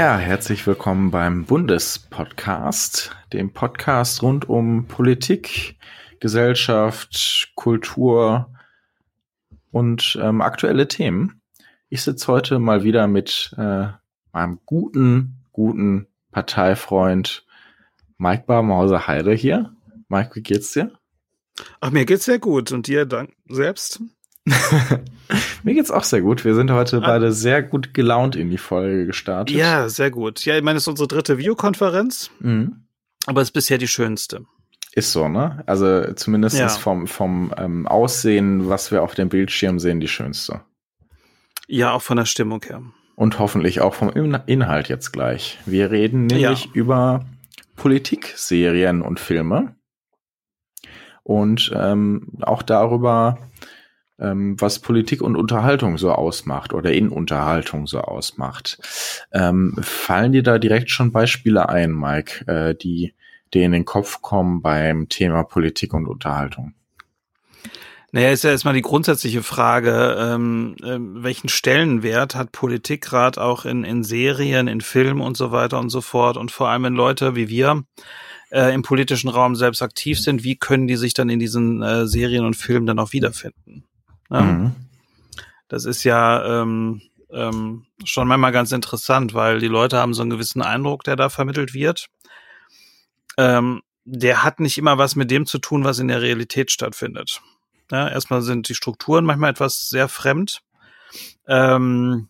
[0.00, 5.76] Ja, herzlich willkommen beim Bundespodcast, dem Podcast rund um Politik,
[6.20, 8.50] Gesellschaft, Kultur
[9.70, 11.42] und ähm, aktuelle Themen.
[11.90, 13.88] Ich sitze heute mal wieder mit äh,
[14.32, 17.44] meinem guten, guten Parteifreund
[18.16, 19.76] Mike Barmhauser Heide hier.
[20.08, 20.98] Mike, wie geht's dir?
[21.82, 22.72] Ach, mir geht's sehr gut.
[22.72, 24.00] Und dir dann selbst?
[25.62, 26.44] Mir geht's auch sehr gut.
[26.44, 27.06] Wir sind heute ah.
[27.06, 29.56] beide sehr gut gelaunt in die Folge gestartet.
[29.56, 30.44] Ja, sehr gut.
[30.44, 32.84] Ja, ich meine, es ist unsere dritte Videokonferenz, mhm.
[33.26, 34.44] aber es ist bisher die schönste.
[34.92, 35.62] Ist so, ne?
[35.66, 36.68] Also zumindest ja.
[36.68, 40.62] vom, vom ähm, Aussehen, was wir auf dem Bildschirm sehen, die schönste.
[41.68, 42.82] Ja, auch von der Stimmung her.
[43.14, 44.10] Und hoffentlich auch vom
[44.46, 45.58] Inhalt jetzt gleich.
[45.66, 46.70] Wir reden nämlich ja.
[46.72, 47.26] über
[47.76, 49.76] Politikserien und Filme.
[51.22, 53.38] Und ähm, auch darüber,
[54.20, 58.78] ähm, was Politik und Unterhaltung so ausmacht oder in Unterhaltung so ausmacht.
[59.32, 63.14] Ähm, fallen dir da direkt schon Beispiele ein, Mike, äh, die
[63.52, 66.74] dir in den Kopf kommen beim Thema Politik und Unterhaltung?
[68.12, 73.64] Naja, ist ja erstmal die grundsätzliche Frage, ähm, äh, welchen Stellenwert hat Politik gerade auch
[73.64, 76.94] in, in Serien, in Filmen und so weiter und so fort und vor allem wenn
[76.94, 77.84] Leute wie wir
[78.50, 82.06] äh, im politischen Raum selbst aktiv sind, wie können die sich dann in diesen äh,
[82.08, 83.84] Serien und Filmen dann auch wiederfinden?
[84.30, 84.76] Mhm.
[85.68, 90.30] Das ist ja ähm, ähm, schon manchmal ganz interessant, weil die Leute haben so einen
[90.30, 92.06] gewissen Eindruck, der da vermittelt wird.
[93.36, 97.40] Ähm, der hat nicht immer was mit dem zu tun, was in der Realität stattfindet.
[97.90, 100.62] Ja, erstmal sind die Strukturen manchmal etwas sehr fremd.
[101.46, 102.28] Ähm,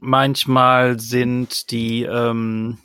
[0.00, 2.78] manchmal sind die ähm,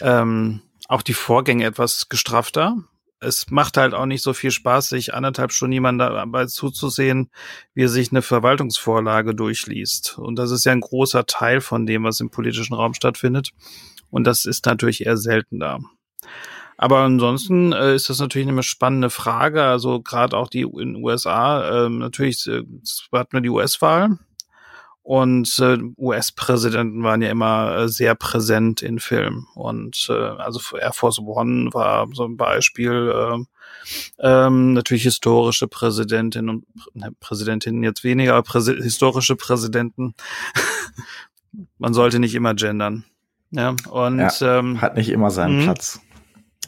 [0.00, 2.76] ähm, auch die Vorgänge etwas gestrafter
[3.24, 7.30] es macht halt auch nicht so viel Spaß, sich anderthalb Stunden jemand dabei zuzusehen,
[7.74, 10.18] wie er sich eine Verwaltungsvorlage durchliest.
[10.18, 13.50] Und das ist ja ein großer Teil von dem, was im politischen Raum stattfindet.
[14.10, 15.78] Und das ist natürlich eher selten da.
[16.76, 19.62] Aber ansonsten äh, ist das natürlich eine spannende Frage.
[19.62, 22.62] Also gerade auch die in den USA, äh, natürlich äh,
[23.12, 24.18] hatten wir die US-Wahl
[25.04, 29.46] und äh, US-Präsidenten waren ja immer äh, sehr präsent in Filmen.
[29.54, 33.12] Und äh, also Air Force One war so ein Beispiel.
[33.14, 33.44] Äh,
[34.20, 36.64] ähm, natürlich historische Präsidentin und
[36.94, 40.14] ne, Präsidentinnen jetzt weniger, aber Präsi historische Präsidenten.
[41.78, 43.04] Man sollte nicht immer gendern.
[43.50, 45.64] Ja, und ja, ähm, hat nicht immer seinen mh.
[45.64, 46.00] Platz.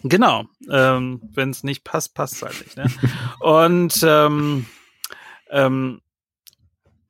[0.02, 0.44] Genau.
[0.70, 2.76] Ähm, Wenn es nicht passt, passt es halt nicht.
[2.76, 2.90] Ne?
[3.40, 4.66] und ähm,
[5.50, 6.02] ähm,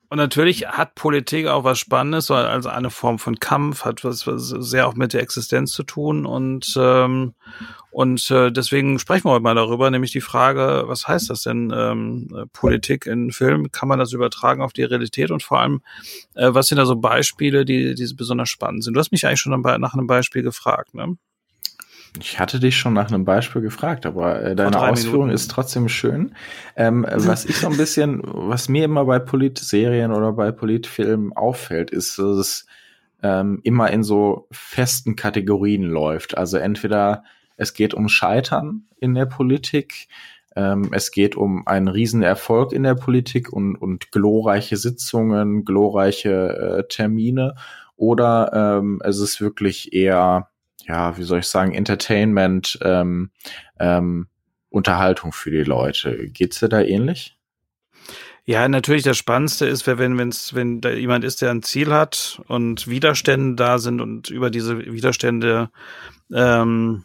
[0.08, 4.48] und natürlich hat Politik auch was Spannendes, also eine Form von Kampf, hat was, was
[4.48, 7.34] sehr auch mit der Existenz zu tun und ähm,
[7.90, 11.72] und äh, deswegen sprechen wir heute mal darüber, nämlich die Frage, was heißt das denn
[11.74, 13.72] ähm, Politik in Film?
[13.72, 15.80] Kann man das übertragen auf die Realität und vor allem,
[16.34, 18.92] äh, was sind da so Beispiele, die, die besonders spannend sind?
[18.94, 21.16] Du hast mich eigentlich schon nach einem Beispiel gefragt, ne?
[22.20, 25.34] Ich hatte dich schon nach einem Beispiel gefragt, aber äh, deine Ausführung Minuten.
[25.34, 26.34] ist trotzdem schön.
[26.76, 31.90] Ähm, was ich so ein bisschen, was mir immer bei Politserien oder bei Politfilmen auffällt,
[31.90, 32.66] ist, dass es
[33.22, 36.36] ähm, immer in so festen Kategorien läuft.
[36.36, 37.24] Also entweder
[37.56, 40.08] es geht um Scheitern in der Politik,
[40.54, 46.78] ähm, es geht um einen riesen Erfolg in der Politik und, und glorreiche Sitzungen, glorreiche
[46.80, 47.54] äh, Termine,
[47.96, 50.48] oder ähm, es ist wirklich eher
[50.86, 53.30] ja, wie soll ich sagen, Entertainment, ähm,
[53.78, 54.28] ähm,
[54.70, 56.28] Unterhaltung für die Leute.
[56.28, 57.36] Geht's dir da ähnlich?
[58.44, 62.40] Ja, natürlich das Spannendste ist, wenn wenn's, wenn da jemand ist, der ein Ziel hat
[62.46, 65.70] und Widerstände da sind und über diese Widerstände
[66.32, 67.04] ähm,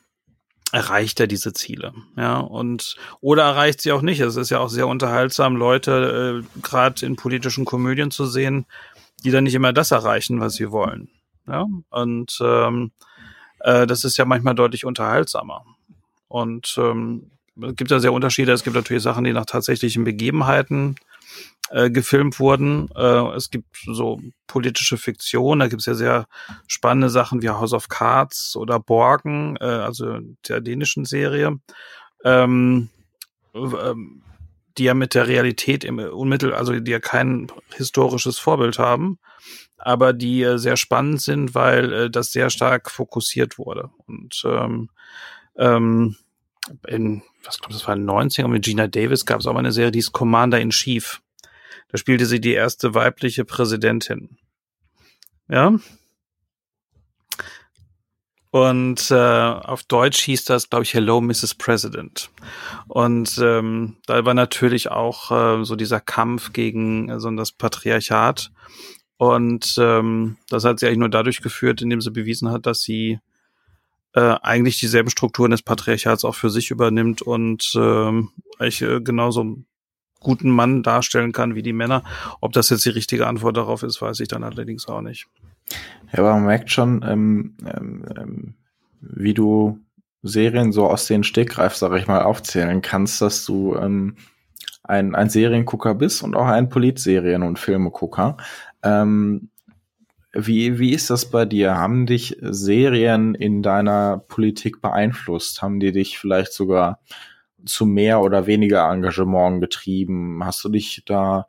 [0.72, 4.20] erreicht er diese Ziele, ja und oder erreicht sie auch nicht.
[4.20, 8.68] Es ist ja auch sehr unterhaltsam, Leute äh, gerade in politischen Komödien zu sehen,
[9.24, 11.10] die dann nicht immer das erreichen, was sie wollen,
[11.48, 12.92] ja und ähm,
[13.64, 15.66] äh, das ist ja manchmal deutlich unterhaltsamer.
[16.28, 18.52] Und ähm, es gibt ja sehr Unterschiede.
[18.52, 20.96] Es gibt natürlich Sachen, die nach tatsächlichen Begebenheiten
[21.72, 22.90] äh, gefilmt wurden.
[22.96, 26.28] Äh, es gibt so politische Fiktion, da gibt es ja sehr
[26.68, 31.60] spannende Sachen wie House of Cards oder Borgen, äh, also der dänischen Serie,
[32.26, 32.90] ähm,
[33.54, 34.22] ähm,
[34.78, 39.20] die ja mit der Realität im Unmittel, also die ja kein historisches Vorbild haben,
[39.86, 43.90] aber die äh, sehr spannend sind, weil äh, das sehr stark fokussiert wurde.
[44.08, 44.90] Und ähm,
[45.58, 46.16] ähm,
[46.88, 49.72] in, was glaube das war in 90 mit Gina Davis gab es auch mal eine
[49.72, 51.22] Serie, die ist Commander in Chief.
[51.90, 54.38] Da spielte sie die erste weibliche Präsidentin.
[55.50, 55.74] Ja.
[58.52, 61.56] Und äh, auf Deutsch hieß das, glaube ich, Hello, Mrs.
[61.56, 62.30] President.
[62.88, 68.52] Und ähm, da war natürlich auch äh, so dieser Kampf gegen äh, so das Patriarchat
[69.22, 73.20] Und ähm, das hat sie eigentlich nur dadurch geführt, indem sie bewiesen hat, dass sie
[74.16, 79.58] äh, eigentlich dieselben Strukturen des Patriarchats auch für sich übernimmt und ähm, eigentlich äh, genauso
[80.22, 82.04] guten Mann darstellen kann wie die Männer.
[82.40, 85.28] Ob das jetzt die richtige Antwort darauf ist, weiß ich dann allerdings auch nicht.
[86.12, 88.54] Ja, aber man merkt schon, ähm, ähm, ähm
[89.02, 89.80] wie du
[90.24, 94.16] Serien so aus den Stegreif, sag ich mal, aufzählen kannst, dass du ähm,
[94.84, 98.38] ein, ein Seriengucker bist und auch ein Politserien- und Filmegucker.
[98.84, 99.50] Ähm,
[100.34, 101.76] wie, wie ist das bei dir?
[101.76, 105.62] Haben dich Serien in deiner Politik beeinflusst?
[105.62, 107.00] Haben die dich vielleicht sogar
[107.66, 110.44] zu mehr oder weniger Engagement getrieben?
[110.44, 111.48] Hast du dich da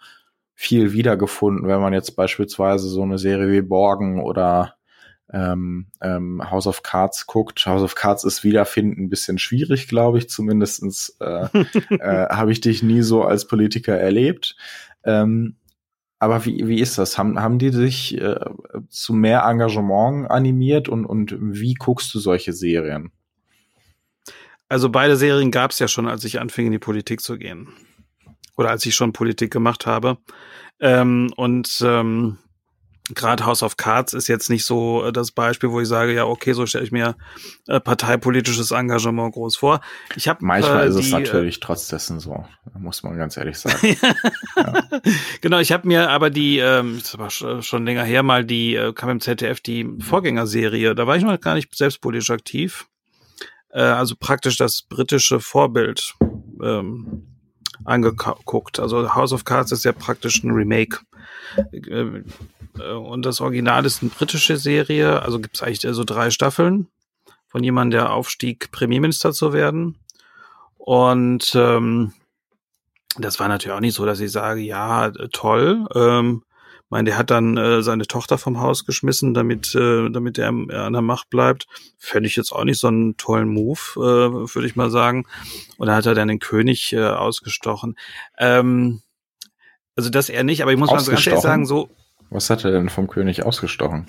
[0.54, 4.74] viel wiedergefunden, wenn man jetzt beispielsweise so eine Serie wie Borgen oder
[5.32, 7.64] ähm, ähm, House of Cards guckt.
[7.66, 10.28] House of Cards ist wiederfinden ein bisschen schwierig, glaube ich.
[10.28, 11.46] Zumindestens äh,
[11.90, 14.56] äh, habe ich dich nie so als Politiker erlebt.
[15.04, 15.56] Ähm,
[16.22, 17.18] aber wie, wie ist das?
[17.18, 18.38] Haben, haben die sich äh,
[18.88, 23.10] zu mehr Engagement animiert und, und wie guckst du solche Serien?
[24.68, 27.70] Also beide Serien gab es ja schon, als ich anfing, in die Politik zu gehen.
[28.56, 30.16] Oder als ich schon Politik gemacht habe.
[30.78, 32.38] Ähm, und ähm,
[33.14, 36.24] gerade House of Cards ist jetzt nicht so äh, das Beispiel, wo ich sage, ja,
[36.24, 37.16] okay, so stelle ich mir
[37.66, 39.80] äh, parteipolitisches Engagement groß vor.
[40.16, 42.44] Ich habe manchmal äh, ist es äh, natürlich trotz dessen so,
[42.78, 43.96] muss man ganz ehrlich sagen.
[44.56, 44.82] ja.
[45.40, 48.92] Genau, ich habe mir aber die, ähm, das war schon länger her, mal die äh,
[48.92, 50.94] kam im ZDF die Vorgängerserie.
[50.94, 52.86] Da war ich noch gar nicht selbstpolitisch aktiv.
[53.70, 56.14] Äh, also praktisch das britische Vorbild.
[56.62, 57.31] Ähm,
[57.84, 58.80] angeguckt.
[58.80, 61.00] Also House of Cards ist ja praktisch ein Remake.
[61.72, 62.22] Äh,
[62.94, 66.88] und das Original ist eine britische Serie, also gibt es eigentlich so drei Staffeln
[67.48, 69.98] von jemandem, der aufstieg, Premierminister zu werden.
[70.78, 72.12] Und ähm,
[73.18, 75.86] das war natürlich auch nicht so, dass ich sage, ja, toll.
[75.94, 76.42] Ähm,
[76.92, 80.84] meine, der hat dann äh, seine Tochter vom Haus geschmissen, damit, äh, damit er, er
[80.84, 81.66] an der Macht bleibt.
[81.96, 85.24] Fände ich jetzt auch nicht so einen tollen Move, äh, würde ich mal sagen.
[85.78, 87.96] Und da hat er dann den König äh, ausgestochen.
[88.38, 89.00] Ähm,
[89.96, 91.88] also das er nicht, aber ich muss mal ganz ehrlich sagen, so.
[92.28, 94.04] Was hat er denn vom König ausgestochen?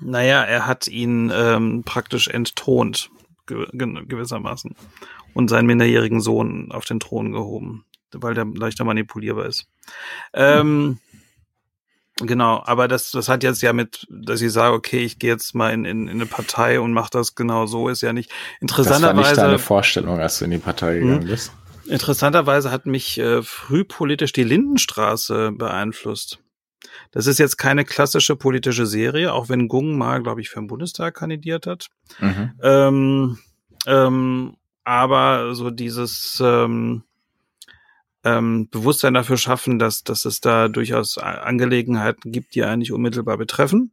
[0.00, 3.10] Naja, er hat ihn ähm, praktisch entthront,
[3.44, 4.74] gewissermaßen.
[5.34, 9.66] Und seinen minderjährigen Sohn auf den Thron gehoben, weil der leichter manipulierbar ist.
[10.32, 11.00] Ähm,
[12.20, 15.54] Genau, aber das, das hat jetzt ja mit, dass ich sage, okay, ich gehe jetzt
[15.54, 18.30] mal in, in, in eine Partei und mache das genau so, ist ja nicht
[18.60, 19.16] interessanterweise.
[19.16, 21.28] Das war nicht deine Vorstellung, als du in die Partei gegangen hm?
[21.28, 21.52] bist.
[21.86, 26.38] Interessanterweise hat mich äh, früh politisch die Lindenstraße beeinflusst.
[27.10, 30.68] Das ist jetzt keine klassische politische Serie, auch wenn Gung mal, glaube ich, für den
[30.68, 31.88] Bundestag kandidiert hat.
[32.20, 32.52] Mhm.
[32.62, 33.38] Ähm,
[33.86, 37.02] ähm, aber so dieses ähm,
[38.24, 43.92] ähm, Bewusstsein dafür schaffen, dass, dass es da durchaus Angelegenheiten gibt, die eigentlich unmittelbar betreffen,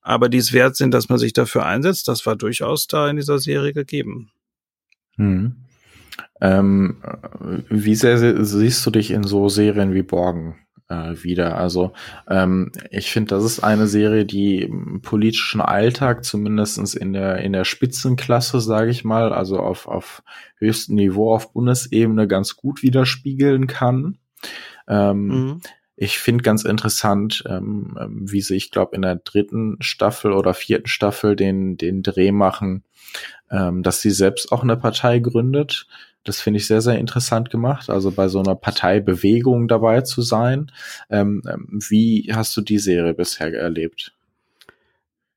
[0.00, 2.08] aber die es wert sind, dass man sich dafür einsetzt.
[2.08, 4.30] Das war durchaus da in dieser Serie gegeben.
[5.16, 5.56] Hm.
[6.40, 6.96] Ähm,
[7.68, 10.65] wie sehr siehst du dich in so Serien wie Borgen?
[10.88, 11.56] Äh, wieder.
[11.56, 11.92] Also
[12.28, 17.52] ähm, ich finde, das ist eine Serie, die im politischen Alltag zumindestens in der in
[17.52, 20.22] der Spitzenklasse, sage ich mal, also auf auf
[20.58, 24.18] höchstem Niveau auf Bundesebene ganz gut widerspiegeln kann.
[24.88, 25.60] Ähm, mhm.
[25.98, 30.88] Ich finde ganz interessant, ähm, wie sie, ich glaube, in der dritten Staffel oder vierten
[30.88, 32.84] Staffel den, den Dreh machen,
[33.50, 35.86] ähm, dass sie selbst auch eine Partei gründet.
[36.26, 40.70] Das finde ich sehr, sehr interessant gemacht, also bei so einer Parteibewegung dabei zu sein.
[41.10, 44.12] Ähm, ähm, wie hast du die Serie bisher erlebt?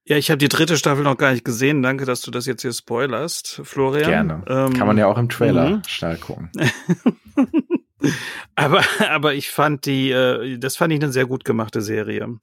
[0.06, 1.84] Ja, ich habe die dritte Staffel noch gar nicht gesehen.
[1.84, 4.10] Danke, dass du das jetzt hier spoilerst, Florian.
[4.10, 4.44] Gerne.
[4.48, 5.82] Ähm, Kann man ja auch im Trailer mhm.
[5.88, 6.50] schnell gucken.
[8.56, 12.40] aber, aber ich fand die, äh, das fand ich eine sehr gut gemachte Serie,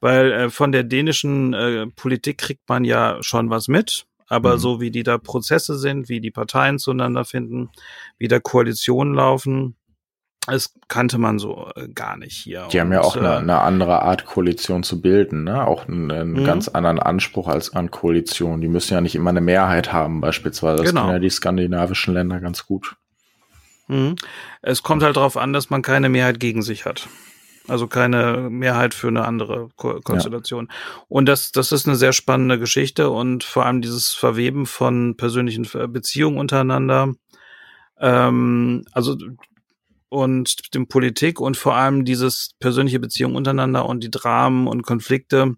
[0.00, 4.58] weil äh, von der dänischen äh, Politik kriegt man ja schon was mit aber mhm.
[4.58, 7.68] so wie die da Prozesse sind, wie die Parteien zueinander finden,
[8.16, 9.74] wie da Koalitionen laufen,
[10.46, 12.66] das kannte man so äh, gar nicht hier.
[12.72, 15.66] Die und, haben ja auch äh, eine, eine, andere Art Koalition zu bilden, ne?
[15.66, 16.44] Auch einen, einen mhm.
[16.44, 18.60] ganz anderen Anspruch als an Koalition.
[18.60, 20.82] Die müssen ja nicht immer eine Mehrheit haben, beispielsweise.
[20.82, 21.02] Das genau.
[21.02, 22.96] können ja die skandinavischen Länder ganz gut.
[23.88, 24.16] Mhm.
[24.62, 27.08] Es kommt halt darauf an, dass man keine Mehrheit gegen sich hat.
[27.68, 30.68] Also keine Mehrheit für eine andere Ko Konstellation.
[30.68, 31.02] Ja.
[31.08, 35.68] Und das, das ist eine sehr spannende Geschichte und vor allem dieses Verweben von persönlichen
[35.92, 37.14] Beziehungen untereinander.
[37.98, 39.16] Ähm, also
[40.08, 45.56] und dem Politik und vor allem dieses persönliche Beziehung untereinander und die Dramen und Konflikte,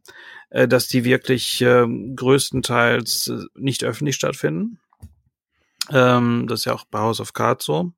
[0.51, 4.79] äh, dass die wirklich äh, größtenteils nicht öffentlich stattfinden.
[5.91, 7.93] Ähm, das ist ja auch bei House of Cards so.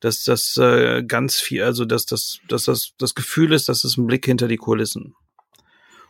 [0.00, 3.96] Dass das äh, ganz viel, also dass das, dass das das Gefühl ist, dass es
[3.96, 5.14] ein Blick hinter die Kulissen.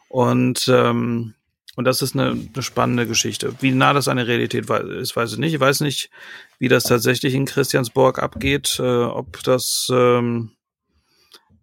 [0.08, 1.34] Und ähm,
[1.78, 3.54] und das ist eine, eine spannende Geschichte.
[3.60, 5.54] Wie nah das eine Realität ist, weiß ich nicht.
[5.54, 6.10] Ich weiß nicht,
[6.58, 10.56] wie das tatsächlich in Christiansborg abgeht, äh, ob das ähm,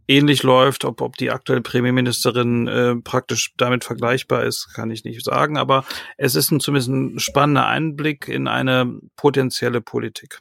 [0.07, 5.21] ähnlich läuft, ob, ob die aktuelle Premierministerin äh, praktisch damit vergleichbar ist, kann ich nicht
[5.21, 5.57] sagen.
[5.57, 5.83] Aber
[6.17, 10.39] es ist ein, zumindest ein spannender Einblick in eine potenzielle Politik.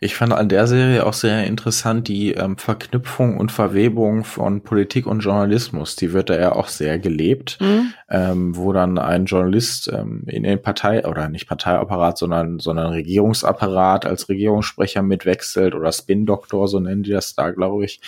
[0.00, 5.06] Ich fand an der Serie auch sehr interessant die ähm, Verknüpfung und Verwebung von Politik
[5.06, 5.96] und Journalismus.
[5.96, 7.92] Die wird da ja auch sehr gelebt, mhm.
[8.08, 14.06] ähm, wo dann ein Journalist ähm, in den Partei oder nicht Parteiapparat, sondern sondern Regierungsapparat
[14.06, 18.00] als Regierungssprecher mitwechselt oder Spin-Doktor, so nennen die das da, glaube ich.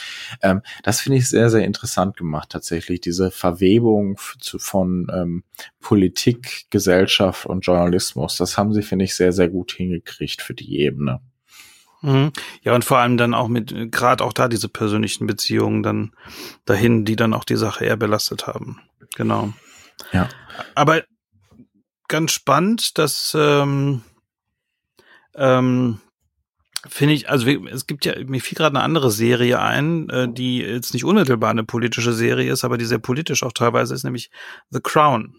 [0.43, 5.45] Ähm, das finde ich sehr sehr interessant gemacht tatsächlich diese Verwebung zu, von ähm,
[5.81, 8.37] Politik, Gesellschaft und Journalismus.
[8.37, 11.21] Das haben sie finde ich sehr sehr gut hingekriegt für die Ebene.
[12.03, 12.33] Mhm.
[12.63, 16.13] Ja, und vor allem dann auch mit, gerade auch da diese persönlichen Beziehungen dann
[16.65, 18.81] dahin, die dann auch die Sache eher belastet haben.
[19.17, 19.53] Genau.
[20.13, 20.29] Ja.
[20.75, 21.03] Aber
[22.09, 24.03] ganz spannend, dass ähm,
[25.35, 26.01] ähm,
[26.89, 30.59] finde ich, also es gibt ja, mir fiel gerade eine andere Serie ein, äh, die
[30.59, 34.31] jetzt nicht unmittelbar eine politische Serie ist, aber die sehr politisch auch teilweise ist, nämlich
[34.71, 35.37] The Crown.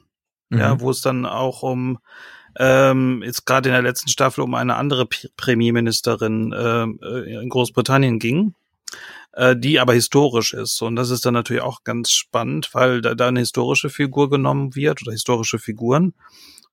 [0.49, 0.59] Mhm.
[0.59, 1.99] Ja, wo es dann auch um
[2.57, 8.19] ähm, jetzt gerade in der letzten Staffel um eine andere Premierministerin ähm, äh, in Großbritannien
[8.19, 8.55] ging,
[9.33, 10.81] äh, die aber historisch ist.
[10.81, 14.75] Und das ist dann natürlich auch ganz spannend, weil da, da eine historische Figur genommen
[14.75, 16.13] wird oder historische Figuren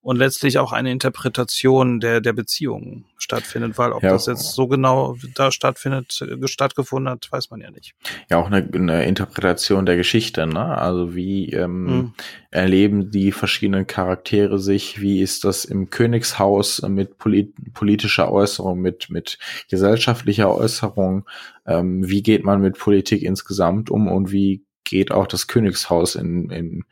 [0.01, 4.69] und letztlich auch eine Interpretation der, der Beziehungen stattfindet, weil ob ja, das jetzt so
[4.69, 7.95] genau da stattfindet, äh, stattgefunden hat, weiß man ja nicht.
[8.31, 10.79] Ja, auch eine, eine Interpretation der Geschichte, ne?
[10.79, 12.13] Also wie ähm, hm.
[12.51, 19.11] erleben die verschiedenen Charaktere sich, wie ist das im Königshaus mit polit politischer Äußerung, mit,
[19.11, 19.39] mit
[19.69, 21.25] gesellschaftlicher Äußerung,
[21.67, 26.51] ähm, wie geht man mit Politik insgesamt um und wie geht auch das Königshaus in,
[26.51, 26.85] in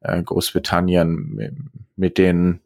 [0.00, 2.60] äh, Großbritannien mit den,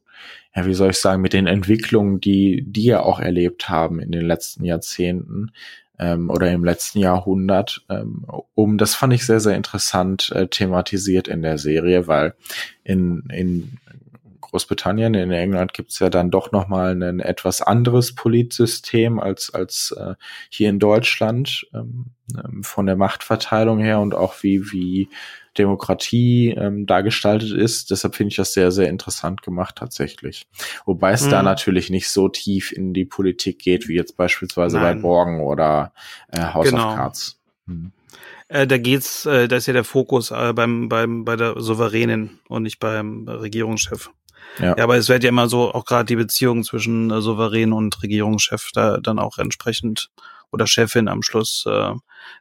[0.55, 4.13] ja, wie soll ich sagen, mit den Entwicklungen, die die ja auch erlebt haben in
[4.13, 5.53] den letzten Jahrzehnten
[5.99, 7.85] ähm, oder im letzten Jahrhundert.
[7.89, 8.25] Ähm,
[8.55, 12.35] um das fand ich sehr, sehr interessant äh, thematisiert in der Serie, weil
[12.85, 13.79] in, in
[14.57, 20.15] Großbritannien, in England gibt's ja dann doch nochmal ein etwas anderes Politsystem als, als äh,
[20.49, 25.11] hier in Deutschland ähm, ähm, von der Machtverteilung her und auch wie, wie
[25.59, 27.91] Demokratie ähm, dargestaltet ist.
[27.91, 30.47] Deshalb finde ich das sehr, sehr interessant gemacht tatsächlich.
[30.87, 31.31] Wobei es mhm.
[31.33, 34.97] da natürlich nicht so tief in die Politik geht, wie jetzt beispielsweise Nein.
[34.97, 35.93] bei Borgen oder
[36.33, 36.93] äh, House genau.
[36.93, 37.39] of Cards.
[37.67, 37.93] Mhm.
[38.49, 42.39] Äh, da geht's, äh, da ist ja der Fokus äh, beim, beim, bei der Souveränin
[42.49, 44.11] und nicht beim Regierungschef.
[44.59, 44.77] Ja.
[44.77, 48.03] ja, aber es wird ja immer so, auch gerade die Beziehung zwischen äh, Souverän und
[48.03, 50.11] Regierungschef da dann auch entsprechend
[50.51, 51.93] oder Chefin am Schluss äh,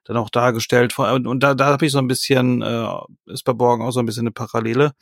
[0.05, 0.97] dann auch dargestellt.
[0.97, 2.87] Und, und da, da habe ich so ein bisschen, äh,
[3.25, 4.93] ist bei Borgen auch so ein bisschen eine Parallele.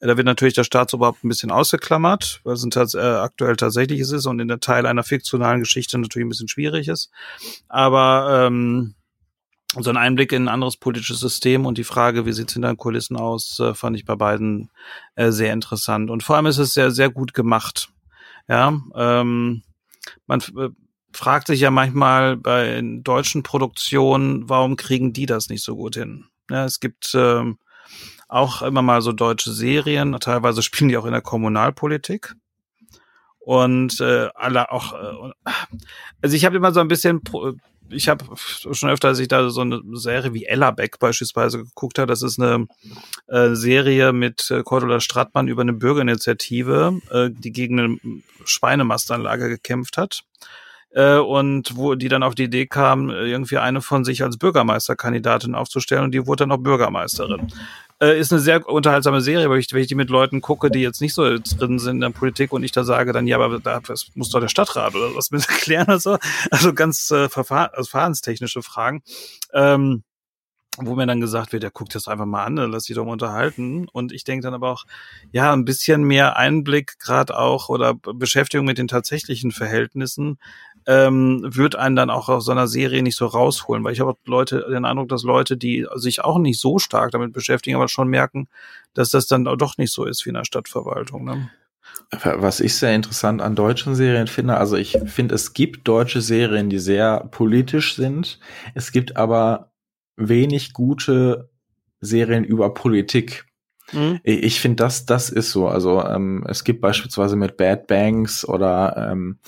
[0.00, 4.26] Da wird natürlich der Staatsoberhaupt ein bisschen ausgeklammert, weil es ein, äh, aktuell tatsächlich ist
[4.26, 7.10] und in der Teil einer fiktionalen Geschichte natürlich ein bisschen schwierig ist.
[7.68, 8.94] Aber ähm,
[9.78, 12.76] so ein Einblick in ein anderes politisches System und die Frage, wie sieht's hinter den
[12.76, 14.70] Kulissen aus, äh, fand ich bei beiden
[15.14, 16.10] äh, sehr interessant.
[16.10, 17.90] Und vor allem ist es sehr, sehr gut gemacht.
[18.48, 19.62] Ja, ähm,
[20.26, 20.70] man äh,
[21.12, 26.26] fragt sich ja manchmal bei deutschen Produktionen, warum kriegen die das nicht so gut hin?
[26.50, 27.58] Ja, es gibt ähm,
[28.28, 32.34] auch immer mal so deutsche Serien, teilweise spielen die auch in der Kommunalpolitik
[33.38, 35.50] und äh, alle auch äh,
[36.22, 37.22] also ich habe immer so ein bisschen
[37.90, 41.98] ich habe schon öfter, als ich da so eine Serie wie Ella Beck beispielsweise geguckt
[41.98, 42.66] habe, das ist eine
[43.26, 47.96] äh, Serie mit äh, Cordula Strattmann über eine Bürgerinitiative, äh, die gegen eine
[48.44, 50.22] Schweinemastanlage gekämpft hat.
[50.92, 55.54] Äh, und wo die dann auf die Idee kam, irgendwie eine von sich als Bürgermeisterkandidatin
[55.54, 57.52] aufzustellen und die wurde dann auch Bürgermeisterin.
[58.02, 60.80] Äh, ist eine sehr unterhaltsame Serie, weil ich, wenn ich die mit Leuten gucke, die
[60.80, 63.60] jetzt nicht so drin sind in der Politik und ich da sage dann, ja, aber
[63.60, 66.18] da das muss doch der Stadtrat oder was mit erklären oder so.
[66.50, 69.02] Also ganz äh, verfahr also verfahrenstechnische Fragen.
[69.52, 70.02] Ähm,
[70.78, 73.04] wo mir dann gesagt wird, ja, guckt das einfach mal an, dann lass dich doch
[73.04, 73.88] mal unterhalten.
[73.88, 74.84] Und ich denke dann aber auch,
[75.32, 80.38] ja, ein bisschen mehr Einblick gerade auch oder Beschäftigung mit den tatsächlichen Verhältnissen
[80.86, 84.14] ähm, wird einen dann auch aus so einer Serie nicht so rausholen, weil ich habe
[84.24, 88.08] Leute den Eindruck, dass Leute, die sich auch nicht so stark damit beschäftigen, aber schon
[88.08, 88.48] merken,
[88.94, 91.24] dass das dann doch nicht so ist wie in der Stadtverwaltung.
[91.24, 91.50] Ne?
[92.22, 96.70] Was ich sehr interessant an deutschen Serien finde, also ich finde, es gibt deutsche Serien,
[96.70, 98.38] die sehr politisch sind.
[98.74, 99.72] Es gibt aber
[100.16, 101.50] wenig gute
[102.00, 103.46] Serien über Politik.
[103.92, 104.20] Mhm.
[104.22, 105.68] Ich finde, das, das ist so.
[105.68, 109.38] Also ähm, es gibt beispielsweise mit Bad Banks oder ähm,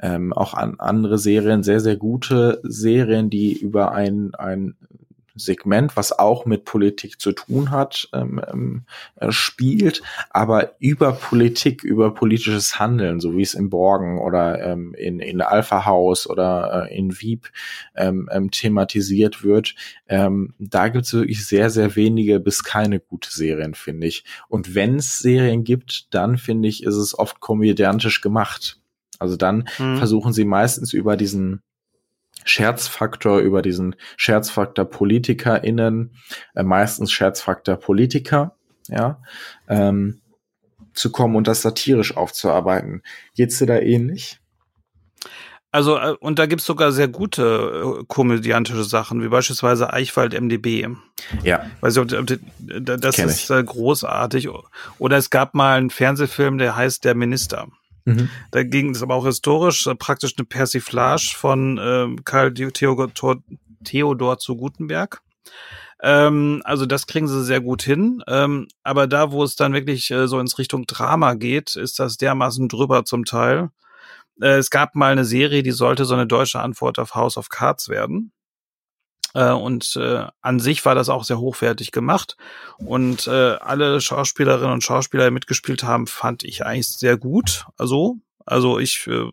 [0.00, 4.74] ähm, auch an andere Serien sehr, sehr gute Serien, die über ein, ein
[5.34, 8.82] Segment, was auch mit Politik zu tun hat, ähm, ähm,
[9.16, 14.94] äh, spielt, aber über Politik, über politisches Handeln, so wie es in Borgen oder ähm,
[14.94, 17.50] in, in Alpha House oder äh, in Wieb
[17.96, 19.74] ähm, ähm, thematisiert wird,
[20.08, 24.24] ähm, da gibt es wirklich sehr, sehr wenige bis keine gute Serien, finde ich.
[24.48, 28.78] Und wenn es Serien gibt, dann finde ich, ist es oft komödiantisch gemacht.
[29.18, 29.98] Also dann hm.
[29.98, 31.62] versuchen sie meistens über diesen
[32.44, 36.14] Scherzfaktor über diesen Scherzfaktor PolitikerInnen,
[36.54, 38.56] äh, meistens Scherzfaktor Politiker,
[38.88, 39.20] ja,
[39.68, 40.20] ähm,
[40.94, 43.02] zu kommen und das satirisch aufzuarbeiten.
[43.34, 44.40] Geht's dir da ähnlich?
[45.74, 50.86] Also, äh, und da gibt's sogar sehr gute äh, komödiantische Sachen, wie beispielsweise Eichwald MDB.
[51.42, 51.64] Ja.
[51.80, 53.50] Weiß ich, das Kenn ist ich.
[53.50, 54.50] Äh, großartig.
[54.98, 57.68] Oder es gab mal einen Fernsehfilm, der heißt Der Minister.
[58.04, 58.28] Mhm.
[58.50, 63.12] Da ging es aber auch historisch äh, praktisch eine Persiflage von äh, Karl Theodor,
[63.84, 65.22] Theodor zu Gutenberg.
[66.02, 68.22] Ähm, also das kriegen sie sehr gut hin.
[68.26, 72.16] Ähm, aber da, wo es dann wirklich äh, so ins Richtung Drama geht, ist das
[72.16, 73.70] dermaßen drüber zum Teil.
[74.40, 77.48] Äh, es gab mal eine Serie, die sollte so eine deutsche Antwort auf House of
[77.48, 78.32] Cards werden.
[79.34, 82.36] Äh, und äh, an sich war das auch sehr hochwertig gemacht.
[82.78, 87.66] Und äh, alle Schauspielerinnen und Schauspieler, die mitgespielt haben, fand ich eigentlich sehr gut.
[87.76, 89.30] Also, also ich äh,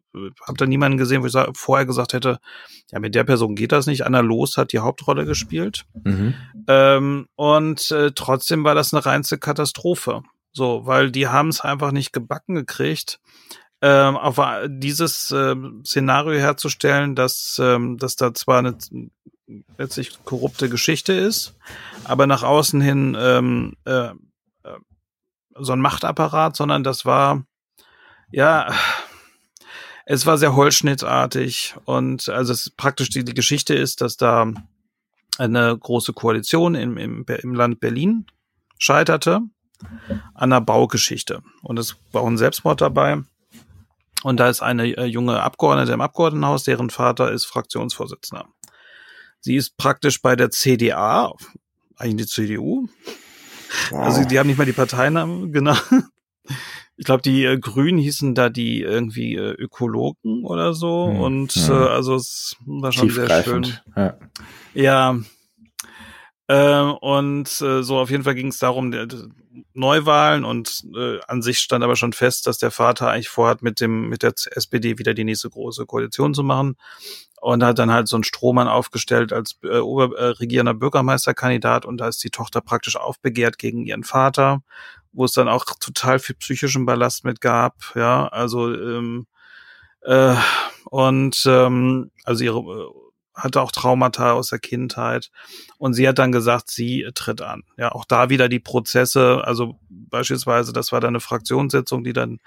[0.48, 2.40] habe da niemanden gesehen, wo ich vorher gesagt hätte,
[2.92, 4.06] ja, mit der Person geht das nicht.
[4.06, 5.86] Anna Los hat die Hauptrolle gespielt.
[6.04, 6.34] Mhm.
[6.68, 10.22] Ähm, und äh, trotzdem war das eine reinste Katastrophe.
[10.52, 13.20] So, weil die haben es einfach nicht gebacken gekriegt,
[13.82, 18.78] ähm, auf dieses äh, Szenario herzustellen, dass, ähm, dass da zwar eine
[19.78, 21.56] letztlich korrupte Geschichte ist,
[22.04, 24.14] aber nach außen hin ähm, äh, äh,
[25.58, 27.44] so ein Machtapparat, sondern das war
[28.32, 28.74] ja
[30.12, 34.52] es war sehr holzschnittartig und also es praktisch die, die Geschichte ist, dass da
[35.38, 38.26] eine große Koalition im, im, im Land Berlin
[38.80, 39.42] scheiterte
[40.34, 43.24] an einer Baugeschichte und es war auch ein Selbstmord dabei.
[44.24, 48.48] Und da ist eine äh, junge Abgeordnete im Abgeordnetenhaus, deren Vater ist Fraktionsvorsitzender.
[49.42, 51.34] Sie ist praktisch bei der CDA,
[51.96, 52.88] eigentlich die CDU.
[53.92, 54.00] Wow.
[54.00, 55.76] Also die haben nicht mal die Parteinamen, genau.
[56.98, 61.08] Ich glaube, die äh, Grünen hießen da die irgendwie äh, Ökologen oder so.
[61.10, 61.86] Hm, und ja.
[61.86, 63.68] äh, also es war schon sehr schön.
[63.96, 64.18] Ja.
[64.74, 65.20] ja.
[66.48, 68.92] Äh, und äh, so auf jeden Fall ging es darum,
[69.74, 73.80] Neuwahlen und äh, an sich stand aber schon fest, dass der Vater eigentlich vorhat, mit
[73.80, 76.76] dem mit der SPD wieder die nächste große Koalition zu machen
[77.42, 82.08] und hat dann halt so einen Strohmann aufgestellt als äh, oberregierender äh, Bürgermeisterkandidat und da
[82.08, 84.62] ist die Tochter praktisch aufbegehrt gegen ihren Vater,
[85.12, 89.28] wo es dann auch total viel psychischen Ballast mit gab, ja, also ähm,
[90.02, 90.36] äh,
[90.86, 93.09] und ähm, also ihre äh,
[93.40, 95.32] hatte auch Traumata aus der Kindheit.
[95.78, 97.64] Und sie hat dann gesagt, sie tritt an.
[97.78, 102.40] Ja, auch da wieder die Prozesse, also beispielsweise, das war dann eine Fraktionssitzung, die dann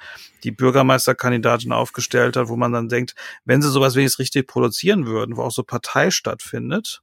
[0.44, 5.36] die Bürgermeisterkandidatin aufgestellt hat, wo man dann denkt, wenn sie sowas wenigstens richtig produzieren würden,
[5.36, 7.02] wo auch so Partei stattfindet,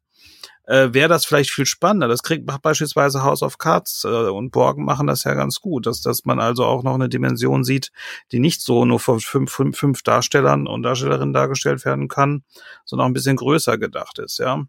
[0.69, 2.07] äh, wäre das vielleicht viel spannender.
[2.07, 6.01] Das kriegt beispielsweise House of Cards äh, und Borgen machen das ja ganz gut, dass,
[6.01, 7.91] dass man also auch noch eine Dimension sieht,
[8.31, 12.43] die nicht so nur von fünf, fünf, fünf Darstellern und Darstellerinnen dargestellt werden kann,
[12.85, 14.63] sondern auch ein bisschen größer gedacht ist, ja.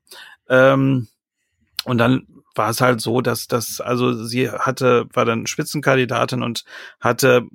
[0.48, 1.08] Ähm,
[1.84, 6.64] und dann war es halt so, dass das, also sie hatte, war dann Spitzenkandidatin und
[7.00, 7.46] hatte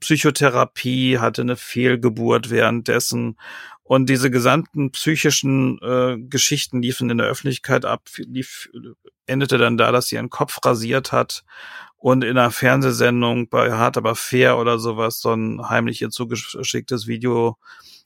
[0.00, 3.36] Psychotherapie, hatte eine Fehlgeburt währenddessen.
[3.82, 8.70] Und diese gesamten psychischen äh, Geschichten liefen in der Öffentlichkeit ab, lief,
[9.26, 11.44] endete dann da, dass sie ihren Kopf rasiert hat
[12.02, 17.06] und in einer Fernsehsendung bei Hart aber fair oder sowas so ein heimlich ihr zugeschicktes
[17.06, 17.58] Video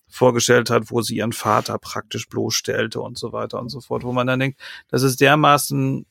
[0.09, 4.13] vorgestellt hat, wo sie ihren Vater praktisch bloßstellte und so weiter und so fort, wo
[4.13, 6.07] man dann denkt, das ist dermaßen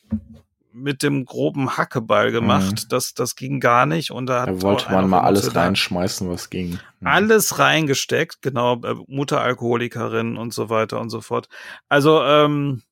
[0.75, 2.83] mit dem groben Hackeball gemacht.
[2.83, 2.89] Mhm.
[2.89, 4.11] Das, das ging gar nicht.
[4.11, 6.79] Und da, da wollte man mal alles reinschmeißen, was ging.
[6.99, 7.07] Mhm.
[7.07, 11.47] Alles reingesteckt, genau, äh, Mutteralkoholikerin und so weiter und so fort.
[11.87, 12.83] Also, ähm,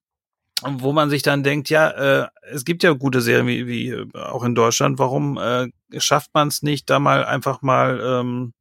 [0.65, 4.07] wo man sich dann denkt, ja, äh, es gibt ja gute Serien wie, wie äh,
[4.17, 8.53] auch in Deutschland, warum äh, schafft man es nicht, da mal einfach mal ähm,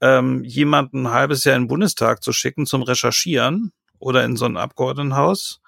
[0.00, 4.46] ähm, jemanden ein halbes Jahr in den Bundestag zu schicken zum Recherchieren oder in so
[4.46, 5.60] ein Abgeordnetenhaus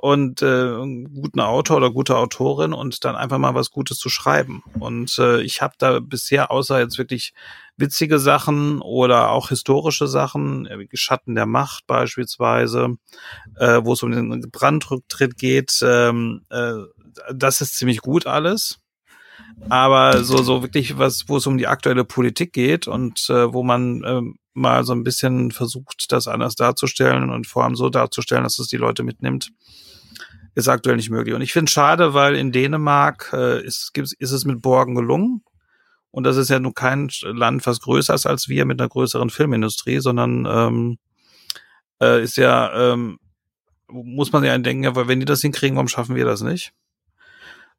[0.00, 0.76] und äh,
[1.12, 4.62] guten Autor oder gute Autorin und dann einfach mal was Gutes zu schreiben.
[4.78, 7.34] Und äh, ich habe da bisher außer jetzt wirklich
[7.76, 12.96] witzige Sachen oder auch historische Sachen, wie Schatten der Macht beispielsweise,
[13.56, 16.74] äh, wo es um den Brandrücktritt geht, ähm, äh,
[17.34, 18.78] das ist ziemlich gut alles.
[19.68, 23.62] Aber so, so wirklich was, wo es um die aktuelle Politik geht und äh, wo
[23.62, 24.22] man äh,
[24.54, 28.68] mal so ein bisschen versucht, das anders darzustellen und vor allem so darzustellen, dass es
[28.68, 29.50] die Leute mitnimmt,
[30.54, 31.34] ist aktuell nicht möglich.
[31.34, 35.42] Und ich finde es schade, weil in Dänemark äh, ist, ist es mit Borgen gelungen.
[36.10, 39.30] Und das ist ja nun kein Land, was größer ist als wir mit einer größeren
[39.30, 40.98] Filmindustrie, sondern ähm,
[42.00, 43.18] äh, ist ja, ähm,
[43.88, 46.72] muss man ja denken, weil wenn die das hinkriegen, warum schaffen wir das nicht?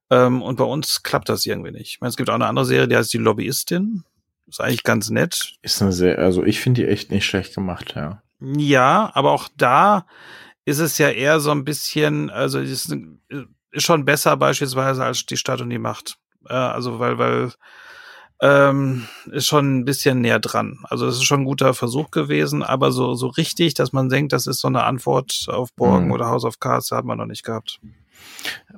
[0.10, 1.93] Ähm, und bei uns klappt das irgendwie nicht.
[1.93, 4.04] Ich meine, es gibt auch eine andere Serie, die heißt Die Lobbyistin.
[4.48, 5.54] Ist eigentlich ganz nett.
[5.62, 8.24] Ist eine sehr, also ich finde die echt nicht schlecht gemacht, ja.
[8.41, 10.08] Ja, aber auch da
[10.65, 12.95] ist es ja eher so ein bisschen, also ist,
[13.72, 16.17] ist schon besser beispielsweise als die Stadt und die Macht.
[16.48, 17.52] Äh, also weil, weil
[18.41, 20.80] ähm, ist schon ein bisschen näher dran.
[20.84, 24.32] Also es ist schon ein guter Versuch gewesen, aber so, so richtig, dass man denkt,
[24.32, 26.12] das ist so eine Antwort auf Borgen mhm.
[26.13, 27.80] oder House of Cards, hat man noch nicht gehabt.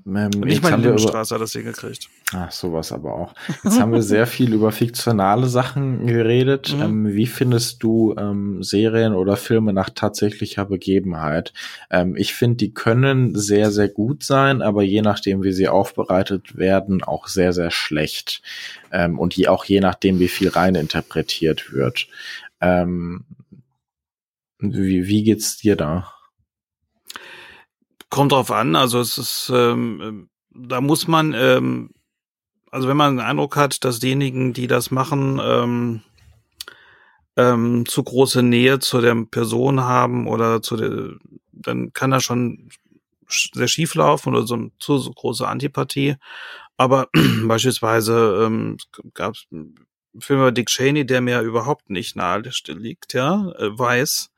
[0.06, 2.10] Ähm, nicht mal die Lindenstraße hat das hingekriegt.
[2.34, 3.34] Ach, sowas aber auch.
[3.64, 6.74] Jetzt haben wir sehr viel über fiktionale Sachen geredet.
[6.76, 6.82] Mhm.
[6.82, 11.54] Ähm, wie findest du ähm, Serien oder Filme nach tatsächlicher Begebenheit?
[11.90, 16.58] Ähm, ich finde, die können sehr, sehr gut sein, aber je nachdem, wie sie aufbereitet
[16.58, 18.42] werden, auch sehr, sehr schlecht.
[18.92, 22.08] Ähm, und je, auch je nachdem, wie viel reininterpretiert wird.
[22.60, 23.26] Ähm,
[24.60, 26.14] wie, wie geht's dir da?
[28.12, 31.92] Kommt drauf an, also es ist, ähm, da muss man, ähm,
[32.70, 36.02] also wenn man den Eindruck hat, dass diejenigen, die das machen, ähm,
[37.38, 41.14] ähm, zu große Nähe zu der Person haben oder zu der,
[41.54, 42.70] dann kann das schon
[43.54, 46.18] sehr schief laufen oder so eine zu große Antipathie.
[46.76, 47.08] Aber
[47.46, 48.76] beispielsweise ähm,
[49.14, 49.48] gab es
[50.20, 54.31] Film über Dick Cheney, der mir überhaupt nicht nahe liegt, ja, äh, weiß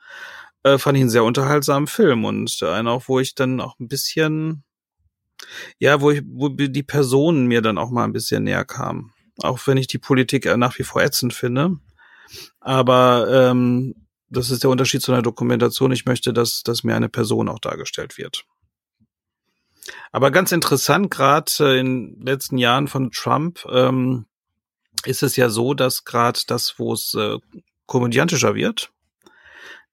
[0.63, 3.87] äh, fand ich einen sehr unterhaltsamen Film und einen auch, wo ich dann auch ein
[3.87, 4.63] bisschen,
[5.77, 9.11] ja, wo ich, wo die Personen mir dann auch mal ein bisschen näher kamen.
[9.41, 11.77] Auch wenn ich die Politik nach wie vor ätzend finde.
[12.59, 13.95] Aber ähm,
[14.29, 15.91] das ist der Unterschied zu einer Dokumentation.
[15.91, 18.45] Ich möchte, dass, dass mir eine Person auch dargestellt wird.
[20.11, 24.25] Aber ganz interessant, gerade äh, in den letzten Jahren von Trump ähm,
[25.05, 27.37] ist es ja so, dass gerade das, wo es äh,
[27.85, 28.92] komödiantischer wird,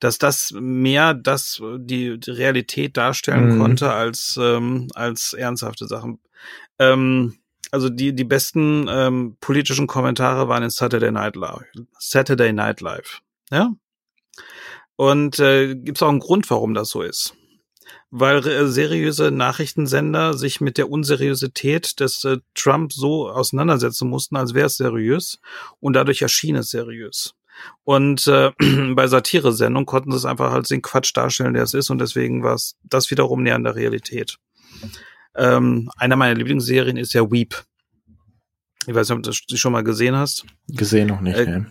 [0.01, 3.61] dass das mehr das die, die Realität darstellen mhm.
[3.61, 6.19] konnte als ähm, als ernsthafte Sachen.
[6.79, 7.39] Ähm,
[7.71, 11.67] also die die besten ähm, politischen Kommentare waren in Saturday Night Live.
[11.99, 13.73] Saturday Night Live, ja.
[14.97, 17.35] Und äh, gibt es auch einen Grund, warum das so ist
[18.11, 24.55] weil äh, seriöse Nachrichtensender sich mit der Unseriosität des äh, Trump so auseinandersetzen mussten, als
[24.55, 25.39] wäre es seriös
[25.79, 27.35] und dadurch erschien es seriös.
[27.85, 28.51] Und äh,
[28.95, 31.91] bei Satire-Sendungen konnten sie es einfach als den Quatsch darstellen, der es ist.
[31.91, 34.39] Und deswegen war es das wiederum näher an der Realität.
[35.35, 37.55] Ähm, einer meiner Lieblingsserien ist ja Weep.
[38.87, 40.45] Ich weiß nicht, ob du das schon mal gesehen hast.
[40.69, 41.67] Gesehen noch nicht, äh, ne.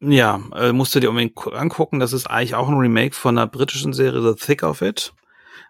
[0.00, 1.98] Ja, äh, musst du dir unbedingt angucken.
[1.98, 5.12] Das ist eigentlich auch ein Remake von einer britischen Serie, The Thick of It.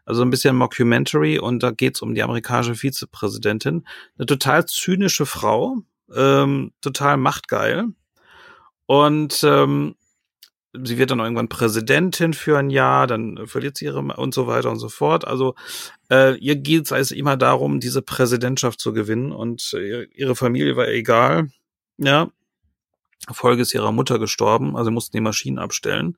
[0.04, 3.86] Also ein bisschen Mockumentary und da geht's um die amerikanische Vizepräsidentin.
[4.16, 5.82] Eine total zynische Frau,
[6.14, 7.88] ähm, total machtgeil
[8.88, 9.96] und ähm,
[10.72, 14.70] sie wird dann irgendwann Präsidentin für ein Jahr, dann verliert sie ihre und so weiter
[14.70, 15.26] und so fort.
[15.26, 15.54] Also
[16.10, 20.74] äh, ihr geht es also immer darum, diese Präsidentschaft zu gewinnen und äh, ihre Familie
[20.74, 21.50] war egal.
[21.98, 22.30] Ja,
[23.30, 26.16] Folge ist ihrer Mutter gestorben, also mussten die Maschinen abstellen.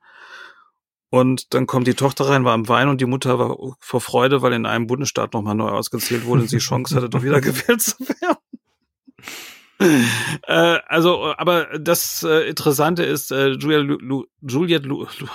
[1.09, 4.41] Und dann kommt die Tochter rein, war am Wein und die Mutter war vor Freude,
[4.41, 7.81] weil in einem Bundesstaat nochmal neu ausgezählt wurde und sie Chance hatte, doch wieder gewählt
[7.81, 8.37] zu werden
[10.47, 15.27] äh, also, aber das äh, Interessante ist, äh, Julia Lu, Lu, Juliette Lu, Lu,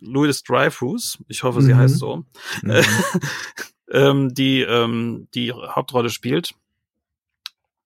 [0.00, 1.78] Louis Dreyfus, ich hoffe, sie mhm.
[1.78, 2.24] heißt so,
[2.62, 2.82] mhm.
[3.92, 6.54] ähm, die ähm, die Hauptrolle spielt.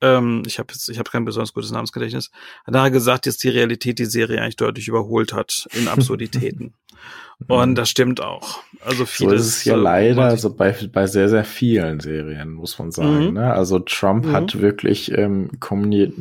[0.02, 2.30] Ähm, ich habe jetzt, ich habe kein besonders gutes Namensgedächtnis.
[2.66, 6.74] Hat nachher gesagt, dass die Realität die Serie eigentlich deutlich überholt hat in Absurditäten.
[7.48, 7.74] Und mhm.
[7.74, 8.60] das stimmt auch.
[8.84, 9.32] Also vieles.
[9.32, 12.90] So ist es ja äh, leider, also bei, bei sehr, sehr vielen Serien, muss man
[12.90, 13.28] sagen.
[13.28, 13.34] Mhm.
[13.34, 13.52] Ne?
[13.52, 14.32] Also Trump mhm.
[14.32, 16.14] hat wirklich ähm, komödiert,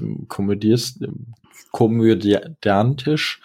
[1.72, 3.42] komödiantisch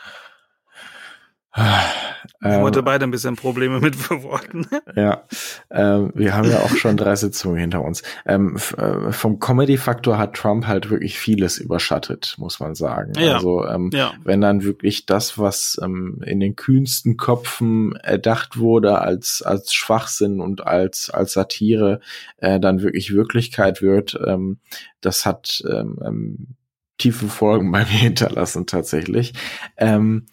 [1.56, 4.66] ich ähm, hatte beide ein bisschen Probleme mit Worten.
[4.96, 5.24] ja,
[5.70, 8.02] ähm, wir haben ja auch schon drei Sitzungen hinter uns.
[8.26, 13.12] Ähm, äh, vom Comedy-Faktor hat Trump halt wirklich vieles überschattet, muss man sagen.
[13.16, 13.34] Ja.
[13.34, 14.12] Also ähm, ja.
[14.22, 20.40] wenn dann wirklich das, was ähm, in den kühnsten Köpfen erdacht wurde als als Schwachsinn
[20.40, 22.00] und als als Satire,
[22.36, 24.58] äh, dann wirklich Wirklichkeit wird, ähm,
[25.00, 26.46] das hat ähm, ähm,
[26.98, 29.32] tiefe Folgen bei mir hinterlassen tatsächlich.
[29.78, 30.26] Ähm,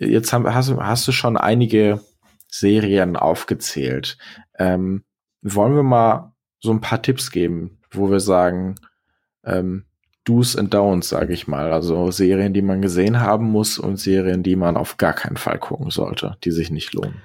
[0.00, 2.00] Jetzt haben, hast, hast du schon einige
[2.48, 4.16] Serien aufgezählt.
[4.58, 5.04] Ähm,
[5.42, 8.76] wollen wir mal so ein paar Tipps geben, wo wir sagen,
[9.44, 9.84] ähm,
[10.24, 11.72] Do's and Don'ts, sage ich mal.
[11.72, 15.58] Also Serien, die man gesehen haben muss und Serien, die man auf gar keinen Fall
[15.58, 17.22] gucken sollte, die sich nicht lohnen.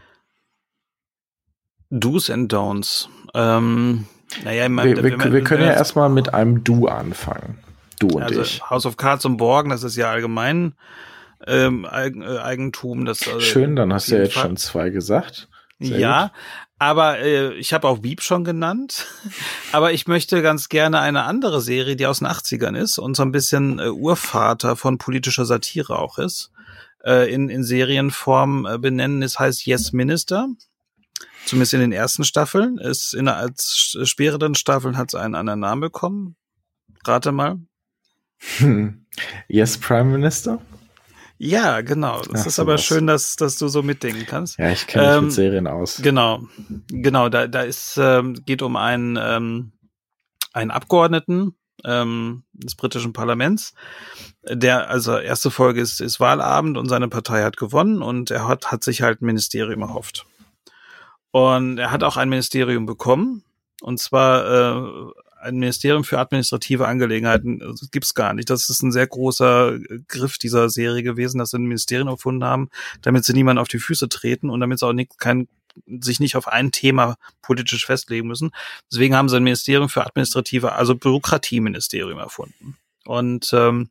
[1.89, 3.07] Do's and Don'ts.
[3.33, 4.05] Ähm,
[4.43, 7.59] naja, wir, wir, wir können ja erstmal mit einem Du anfangen.
[7.99, 8.69] Du und also ich.
[8.69, 10.73] House of Cards und Borgen, das ist ja allgemein
[11.47, 13.05] ähm, Eigentum.
[13.05, 14.43] Das, also Schön, dann hast du ja jetzt Fall.
[14.43, 15.47] schon zwei gesagt.
[15.79, 16.31] Sehr ja, gut.
[16.79, 19.07] aber äh, ich habe auch Beep schon genannt.
[19.71, 23.23] aber ich möchte ganz gerne eine andere Serie, die aus den 80ern ist und so
[23.23, 26.51] ein bisschen äh, Urvater von politischer Satire auch ist,
[27.03, 29.21] äh, in, in Serienform äh, benennen.
[29.21, 30.47] Es heißt Yes Minister.
[31.45, 32.79] Zumindest in den ersten Staffeln.
[32.79, 36.35] Es in als späteren Staffeln hat es einen anderen Namen bekommen.
[37.05, 37.59] Rate mal.
[39.47, 40.59] Yes, Prime Minister?
[41.37, 42.21] Ja, genau.
[42.21, 44.57] Das Ach, ist aber schön, dass, dass du so mitdenken kannst.
[44.57, 45.99] Ja, ich kenne mich ähm, mit Serien aus.
[46.01, 46.43] Genau,
[46.87, 47.29] genau.
[47.29, 49.71] Da, da ist ähm, geht um einen ähm,
[50.53, 53.73] einen Abgeordneten ähm, des britischen Parlaments,
[54.47, 58.71] der also erste Folge ist ist Wahlabend und seine Partei hat gewonnen und er hat
[58.71, 60.25] hat sich halt ein Ministerium erhofft.
[61.31, 63.43] Und er hat auch ein Ministerium bekommen
[63.81, 65.11] und zwar äh,
[65.45, 68.49] ein Ministerium für administrative Angelegenheiten also, gibt's gar nicht.
[68.49, 72.69] Das ist ein sehr großer Griff dieser Serie gewesen, dass sie ein Ministerium erfunden haben,
[73.01, 75.47] damit sie niemand auf die Füße treten und damit sie auch nicht, kein,
[75.87, 78.51] sich nicht auf ein Thema politisch festlegen müssen.
[78.91, 82.77] Deswegen haben sie ein Ministerium für administrative, also Bürokratieministerium erfunden.
[83.05, 83.89] Und ähm,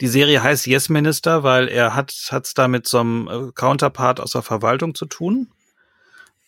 [0.00, 4.18] die Serie heißt Yes Minister, weil er hat es da mit so einem äh, Counterpart
[4.18, 5.53] aus der Verwaltung zu tun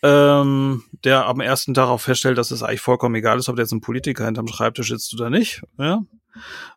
[0.02, 3.64] ähm, der am ersten Tag auch feststellt, dass es eigentlich vollkommen egal ist, ob der
[3.64, 5.62] jetzt ein Politiker hinterm Schreibtisch sitzt oder nicht.
[5.78, 6.02] Ja?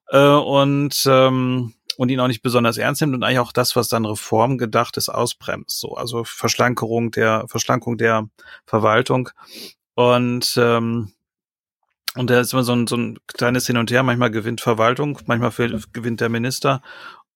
[0.08, 3.89] Äh, und ähm, und ihn auch nicht besonders ernst nimmt und eigentlich auch das, was
[3.89, 5.82] dann Reform gedacht ist, ausbremst.
[5.82, 8.29] So, also Verschlankerung der Verschlankung der
[8.65, 9.29] Verwaltung
[9.95, 11.12] und ähm,
[12.15, 14.01] und da ist immer so ein, so ein kleines Hin und Her.
[14.03, 15.51] Manchmal gewinnt Verwaltung, manchmal
[15.93, 16.82] gewinnt der Minister.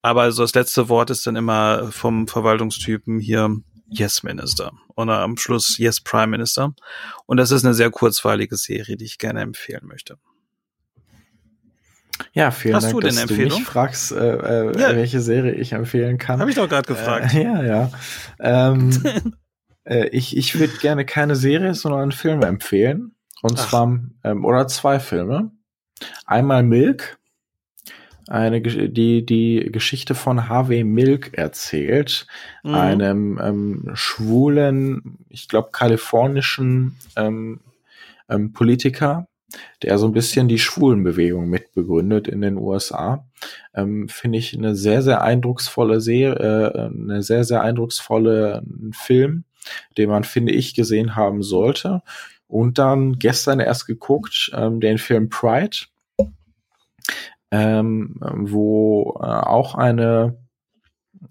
[0.02, 3.56] Aber also das letzte Wort ist dann immer vom Verwaltungstypen hier
[3.88, 6.74] Yes Minister oder am Schluss Yes Prime Minister.
[7.26, 10.18] Und das ist eine sehr kurzweilige Serie, die ich gerne empfehlen möchte.
[12.32, 14.96] Ja, vielen Hast Dank, du dass du mich fragst, äh, äh, ja.
[14.96, 16.40] welche Serie ich empfehlen kann.
[16.40, 17.34] Habe ich doch gerade gefragt.
[17.34, 17.92] Äh, ja, ja.
[18.40, 18.92] Ähm,
[19.84, 23.16] äh, ich ich würde gerne keine Serie, sondern einen Film empfehlen.
[23.42, 23.70] Und Ach.
[23.70, 25.52] zwar, ähm, oder zwei Filme.
[26.26, 27.20] Einmal Milk
[28.28, 32.28] eine die die Geschichte von Harvey Milk erzählt,
[32.64, 32.74] mhm.
[32.74, 37.60] einem ähm, schwulen, ich glaube kalifornischen ähm,
[38.30, 39.28] ähm, Politiker,
[39.82, 43.26] der so ein bisschen die Schwulenbewegung mitbegründet in den USA.
[43.74, 49.44] Ähm, Finde ich eine sehr sehr eindrucksvolle Serie, äh, eine sehr sehr eindrucksvolle Film,
[49.98, 52.02] den man finde ich gesehen haben sollte.
[52.48, 55.78] Und dann gestern erst geguckt ähm, den Film Pride
[57.54, 60.40] ähm, wo äh, auch eine,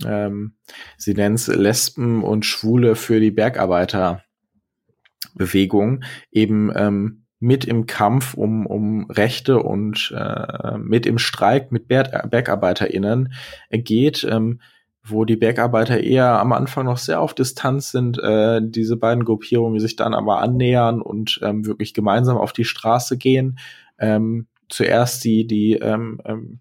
[0.07, 0.55] ähm,
[0.97, 8.67] sie nennt es Lesben und Schwule für die Bergarbeiterbewegung eben ähm, mit im Kampf um,
[8.67, 13.33] um Rechte und äh, mit im Streik mit Berg BergarbeiterInnen
[13.71, 14.61] geht, ähm,
[15.03, 19.81] wo die Bergarbeiter eher am Anfang noch sehr auf Distanz sind, äh, diese beiden Gruppierungen
[19.81, 23.59] sich dann aber annähern und ähm, wirklich gemeinsam auf die Straße gehen.
[23.99, 26.61] Ähm, zuerst die, die ähm, ähm,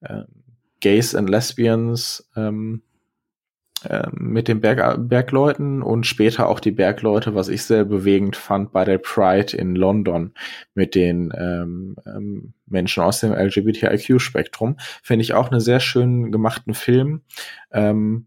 [0.00, 0.22] äh,
[0.80, 2.82] Gays and Lesbians ähm,
[3.84, 8.72] äh, mit den Berg Bergleuten und später auch die Bergleute, was ich sehr bewegend fand
[8.72, 10.34] bei der Pride in London
[10.74, 14.76] mit den ähm, ähm, Menschen aus dem LGBTIQ-Spektrum.
[15.02, 17.22] Finde ich auch einen sehr schön gemachten Film
[17.72, 18.26] ähm,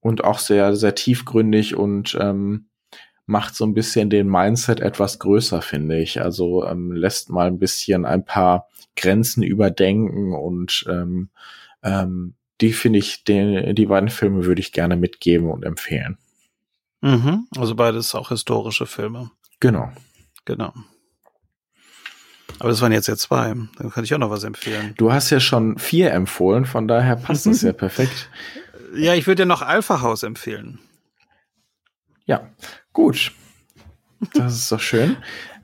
[0.00, 2.67] und auch sehr, sehr tiefgründig und ähm,
[3.28, 6.22] macht so ein bisschen den Mindset etwas größer, finde ich.
[6.22, 11.28] Also ähm, lässt mal ein bisschen ein paar Grenzen überdenken und ähm,
[11.82, 16.16] ähm, die finde ich, den, die beiden Filme würde ich gerne mitgeben und empfehlen.
[17.02, 19.30] Mhm, also beides auch historische Filme.
[19.60, 19.92] Genau.
[20.46, 20.72] Genau.
[22.58, 23.54] Aber das waren jetzt ja zwei.
[23.76, 24.94] Dann kann ich auch noch was empfehlen.
[24.96, 28.30] Du hast ja schon vier empfohlen, von daher passt das ja perfekt.
[28.96, 30.78] Ja, ich würde dir noch Alpha House empfehlen.
[32.24, 32.50] Ja,
[32.98, 33.30] gut.
[34.34, 35.16] Das ist doch schön.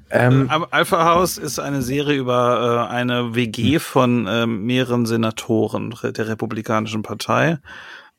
[0.09, 3.81] Ähm, Alpha House ist eine Serie über äh, eine WG hm.
[3.81, 7.59] von äh, mehreren Senatoren der Republikanischen Partei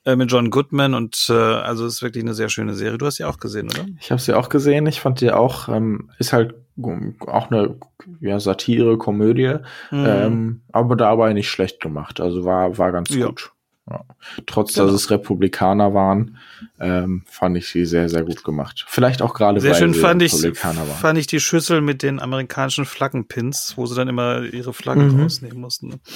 [0.03, 2.97] äh, mit John Goodman und äh, also ist wirklich eine sehr schöne Serie.
[2.97, 3.85] Du hast sie auch gesehen, oder?
[4.01, 4.85] Ich habe sie auch gesehen.
[4.87, 6.55] Ich fand die auch ähm, ist halt
[7.25, 7.77] auch eine
[8.19, 9.55] ja, Satire, Komödie,
[9.91, 10.05] mhm.
[10.05, 12.19] ähm, aber dabei nicht schlecht gemacht.
[12.19, 13.27] Also war war ganz ja.
[13.27, 13.53] gut.
[13.89, 14.03] Ja.
[14.47, 14.87] Trotz, genau.
[14.87, 16.37] dass es Republikaner waren,
[16.79, 18.83] ähm, fand ich sie sehr, sehr gut gemacht.
[18.87, 20.97] Vielleicht auch gerade sehr weil schön sie fand Republikaner ich, waren.
[20.97, 25.21] fand ich die Schüssel mit den amerikanischen Flaggenpins, wo sie dann immer ihre Flaggen mhm.
[25.21, 25.99] rausnehmen mussten.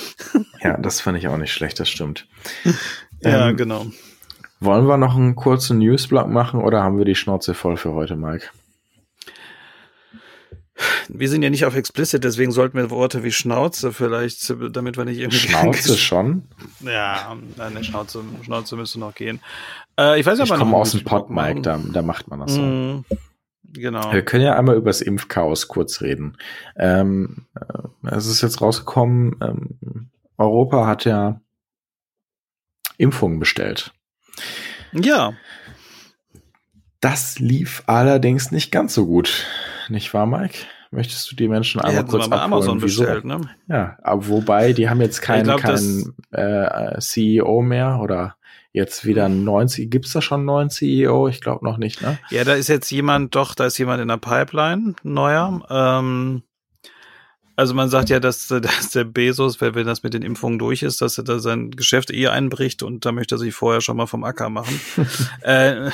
[0.62, 2.28] Ja, das fand ich auch nicht schlecht, das stimmt.
[3.22, 3.86] ja, ähm, genau.
[4.60, 8.18] Wollen wir noch einen kurzen Newsblock machen oder haben wir die Schnauze voll für heute,
[8.18, 8.48] Mike?
[11.10, 15.06] Wir sind ja nicht auf explicit, deswegen sollten wir Worte wie Schnauze vielleicht, damit wir
[15.06, 15.38] nicht irgendwie.
[15.38, 16.44] Schnauze schon?
[16.82, 19.40] Ja, eine Schnauze, Schnauze müsste noch gehen.
[20.00, 22.54] Äh, ich weiß nicht, ich komme aus dem Pod, Mike, da, da macht man das
[22.54, 22.62] so.
[22.62, 23.06] Mm,
[23.64, 24.14] genau.
[24.14, 26.38] Wir können ja einmal über das Impfchaos kurz reden.
[26.78, 31.42] Ähm, äh, es ist jetzt rausgekommen, ähm, Europa hat ja
[32.98, 33.94] Impfungen bestellt.
[34.94, 35.34] Ja.
[37.02, 39.46] Das lief allerdings nicht ganz so gut.
[39.90, 40.60] Nicht wahr, Mike?
[40.92, 42.42] Möchtest du die Menschen einmal kurz abholen?
[42.42, 43.04] Amazon Wieso?
[43.04, 43.42] bestellt, ne?
[43.68, 48.36] Ja, aber wobei, die haben jetzt keinen glaub, kein, äh, CEO mehr oder
[48.72, 51.28] jetzt wieder einen neuen, gibt's da schon einen neuen CEO?
[51.28, 52.18] Ich glaube noch nicht, ne?
[52.30, 55.64] Ja, da ist jetzt jemand, doch, da ist jemand in der Pipeline, neuer.
[55.70, 56.44] Ähm,
[57.56, 61.02] also man sagt ja, dass, dass der Bezos, wenn das mit den Impfungen durch ist,
[61.02, 64.08] dass er da sein Geschäft eh einbricht und da möchte er sich vorher schon mal
[64.08, 64.80] vom Acker machen.
[65.42, 65.92] äh,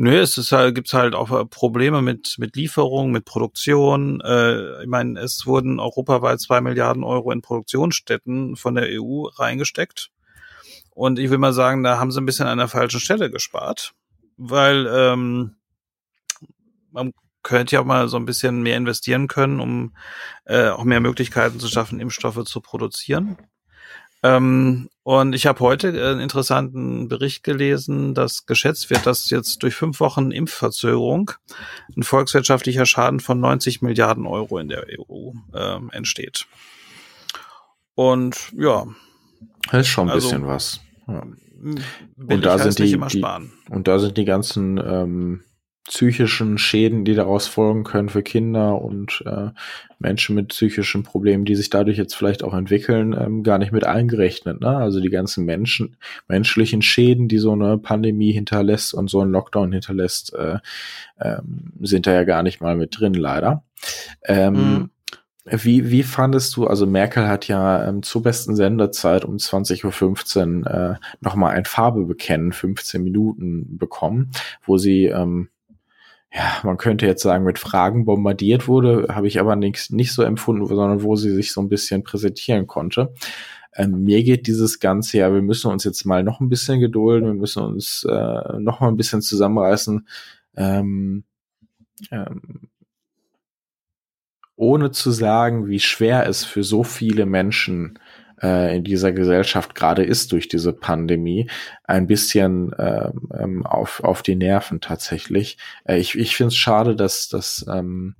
[0.00, 4.20] Nö, es ist halt, gibt's halt auch Probleme mit, mit Lieferung, mit Produktion.
[4.20, 10.12] Äh, ich meine, es wurden europaweit zwei Milliarden Euro in Produktionsstätten von der EU reingesteckt.
[10.94, 13.94] Und ich will mal sagen, da haben sie ein bisschen an der falschen Stelle gespart.
[14.36, 15.56] Weil ähm,
[16.92, 19.96] man könnte ja auch mal so ein bisschen mehr investieren können, um
[20.44, 23.36] äh, auch mehr Möglichkeiten zu schaffen, Impfstoffe zu produzieren.
[24.22, 29.62] Ähm, und ich habe heute äh, einen interessanten Bericht gelesen, dass geschätzt wird, dass jetzt
[29.62, 31.30] durch fünf Wochen Impfverzögerung
[31.96, 36.46] ein volkswirtschaftlicher Schaden von 90 Milliarden Euro in der EU äh, entsteht.
[37.94, 38.86] Und ja.
[39.70, 40.80] Das ist schon ein also, bisschen was.
[41.06, 41.22] Ja.
[42.16, 43.24] Und da sind die, die,
[43.70, 45.44] und da sind die ganzen ähm,
[45.88, 49.48] psychischen Schäden, die daraus folgen können für Kinder und äh,
[49.98, 53.86] Menschen mit psychischen Problemen, die sich dadurch jetzt vielleicht auch entwickeln, ähm, gar nicht mit
[53.86, 54.60] eingerechnet.
[54.60, 54.76] Ne?
[54.76, 55.96] Also die ganzen Menschen,
[56.28, 60.58] menschlichen Schäden, die so eine Pandemie hinterlässt und so ein Lockdown hinterlässt, äh,
[61.20, 63.64] ähm, sind da ja gar nicht mal mit drin, leider.
[64.26, 64.90] Ähm, mhm.
[65.50, 70.70] Wie, wie fandest du, also Merkel hat ja ähm, zur besten Sendezeit um 20.15 Uhr
[70.70, 74.30] äh, nochmal ein Farbe bekennen, 15 Minuten bekommen,
[74.66, 75.48] wo sie ähm,
[76.32, 80.22] ja, man könnte jetzt sagen, mit Fragen bombardiert wurde, habe ich aber nicht, nicht so
[80.22, 83.14] empfunden, sondern wo sie sich so ein bisschen präsentieren konnte.
[83.74, 87.28] Ähm, mir geht dieses Ganze ja, wir müssen uns jetzt mal noch ein bisschen gedulden,
[87.28, 90.06] wir müssen uns äh, noch mal ein bisschen zusammenreißen.
[90.56, 91.24] Ähm,
[92.10, 92.68] ähm,
[94.56, 97.98] ohne zu sagen, wie schwer es für so viele Menschen
[98.42, 101.50] äh, in dieser Gesellschaft gerade ist durch diese Pandemie,
[101.84, 105.58] ein bisschen ähm, ähm, auf, auf die Nerven tatsächlich.
[105.84, 108.16] Äh, ich ich finde es schade, dass das ähm,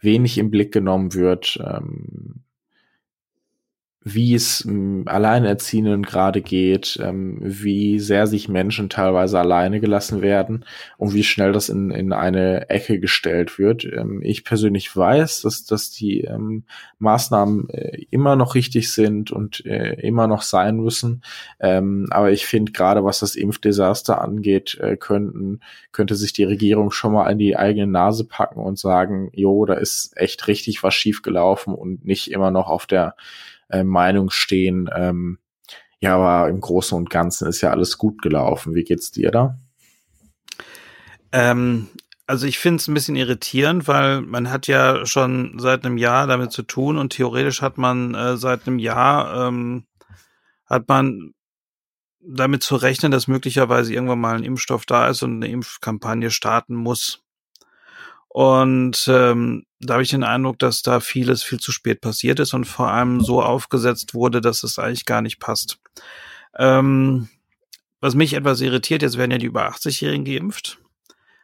[0.00, 2.44] wenig im Blick genommen wird, ähm,
[4.04, 10.64] wie es ähm, Alleinerziehenden gerade geht, ähm, wie sehr sich Menschen teilweise alleine gelassen werden
[10.98, 13.84] und wie schnell das in, in eine Ecke gestellt wird.
[13.84, 16.64] Ähm, ich persönlich weiß, dass, dass die ähm,
[16.98, 21.22] Maßnahmen äh, immer noch richtig sind und äh, immer noch sein müssen.
[21.60, 25.60] Aber ich finde gerade, was das Impfdesaster angeht, äh, könnten,
[25.92, 29.74] könnte sich die Regierung schon mal an die eigene Nase packen und sagen, jo, da
[29.74, 33.16] ist echt richtig was schief gelaufen und nicht immer noch auf der
[33.68, 35.38] äh, Meinung stehen, ähm,
[36.00, 38.74] ja, aber im Großen und Ganzen ist ja alles gut gelaufen.
[38.74, 39.58] Wie geht's dir da?
[41.32, 41.88] Ähm,
[42.26, 46.26] also ich finde es ein bisschen irritierend, weil man hat ja schon seit einem Jahr
[46.26, 49.86] damit zu tun und theoretisch hat man äh, seit einem Jahr ähm,
[50.66, 51.32] hat man
[52.20, 56.74] damit zu rechnen, dass möglicherweise irgendwann mal ein Impfstoff da ist und eine Impfkampagne starten
[56.74, 57.24] muss.
[58.28, 62.54] Und ähm, da habe ich den Eindruck, dass da vieles viel zu spät passiert ist
[62.54, 65.78] und vor allem so aufgesetzt wurde, dass es eigentlich gar nicht passt.
[66.56, 67.28] Ähm,
[68.00, 70.78] was mich etwas irritiert, jetzt werden ja die über 80-Jährigen geimpft,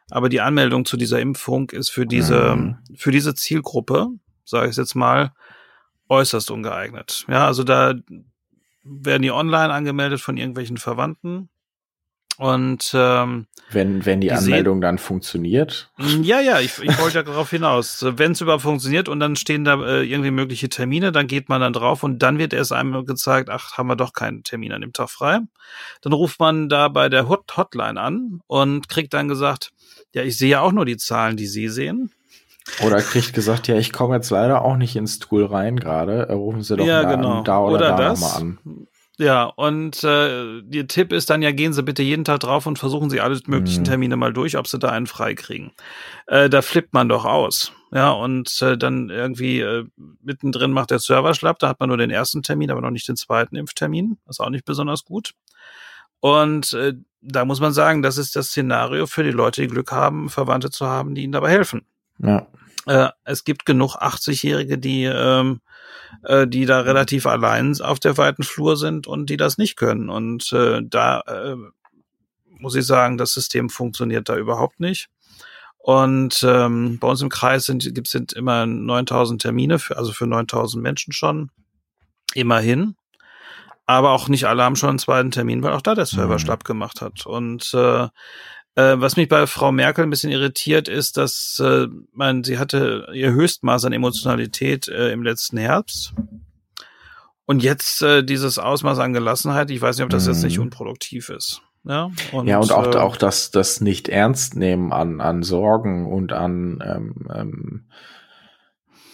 [0.09, 2.77] aber die Anmeldung zu dieser Impfung ist für diese, mhm.
[2.95, 4.07] für diese Zielgruppe,
[4.43, 5.33] sage ich jetzt mal,
[6.09, 7.25] äußerst ungeeignet.
[7.27, 7.95] Ja, also da
[8.83, 11.49] werden die online angemeldet von irgendwelchen Verwandten
[12.37, 15.89] und ähm, wenn, wenn die, die Anmeldung dann funktioniert?
[15.97, 18.05] Mm, ja, ja, ich, ich wollte ja darauf hinaus.
[18.07, 21.61] Wenn es überhaupt funktioniert und dann stehen da äh, irgendwie mögliche Termine, dann geht man
[21.61, 24.81] dann drauf und dann wird erst einmal gezeigt, ach, haben wir doch keinen Termin an
[24.81, 25.39] dem Tag frei.
[26.01, 29.71] Dann ruft man da bei der Hot Hotline an und kriegt dann gesagt,
[30.13, 32.11] ja, ich sehe ja auch nur die Zahlen, die Sie sehen.
[32.83, 36.27] Oder kriegt gesagt, ja, ich komme jetzt leider auch nicht ins Tool rein gerade.
[36.31, 37.43] Rufen Sie doch ja, genau.
[37.43, 38.87] da oder, oder da nochmal an.
[39.17, 42.77] Ja, und äh, Ihr Tipp ist dann ja, gehen Sie bitte jeden Tag drauf und
[42.77, 43.85] versuchen Sie alle möglichen mhm.
[43.85, 45.71] Termine mal durch, ob Sie da einen frei kriegen.
[46.27, 47.71] Äh, da flippt man doch aus.
[47.91, 49.85] Ja, und äh, dann irgendwie äh,
[50.21, 53.07] mittendrin macht der Server schlapp, da hat man nur den ersten Termin, aber noch nicht
[53.07, 54.17] den zweiten Impftermin.
[54.25, 55.31] Das ist auch nicht besonders gut.
[56.19, 59.91] Und äh, da muss man sagen, das ist das Szenario für die Leute, die Glück
[59.91, 61.85] haben, Verwandte zu haben, die ihnen dabei helfen.
[62.19, 62.47] Ja.
[62.85, 65.61] Äh, es gibt genug 80-Jährige, die ähm,
[66.23, 70.09] äh, die da relativ allein auf der weiten Flur sind und die das nicht können.
[70.09, 71.55] Und äh, da äh,
[72.59, 75.09] muss ich sagen, das System funktioniert da überhaupt nicht.
[75.77, 80.25] Und ähm, bei uns im Kreis sind gibt sind immer 9000 Termine für also für
[80.25, 81.51] 9000 Menschen schon
[82.33, 82.95] immerhin.
[83.85, 86.39] Aber auch nicht alle haben schon einen zweiten Termin, weil auch da der Server mhm.
[86.39, 87.27] schlapp gemacht hat.
[87.27, 88.07] Und äh,
[88.75, 93.07] äh, was mich bei Frau Merkel ein bisschen irritiert, ist, dass äh, man, sie hatte
[93.13, 96.13] ihr Höchstmaß an Emotionalität äh, im letzten Herbst.
[97.45, 100.65] Und jetzt äh, dieses Ausmaß an Gelassenheit, ich weiß nicht, ob das jetzt nicht mhm.
[100.65, 101.61] unproduktiv ist.
[101.87, 106.07] Ja, und, ja, und auch, äh, auch das, das nicht ernst nehmen an, an Sorgen
[106.11, 107.85] und an ähm, ähm,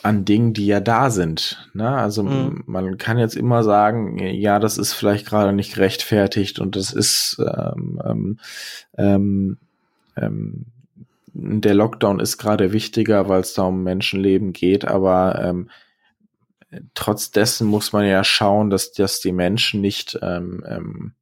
[0.04, 1.70] an Dingen, die ja da sind.
[1.74, 1.90] Ne?
[1.90, 2.64] Also mhm.
[2.66, 7.38] man kann jetzt immer sagen, ja, das ist vielleicht gerade nicht gerechtfertigt und das ist
[7.40, 8.40] ähm, ähm,
[8.98, 9.58] ähm,
[10.18, 10.66] ähm
[11.34, 15.70] der Lockdown ist gerade wichtiger, weil es da um Menschenleben geht, aber ähm,
[16.94, 21.14] trotz dessen muss man ja schauen, dass, dass die Menschen nicht ähm, ähm,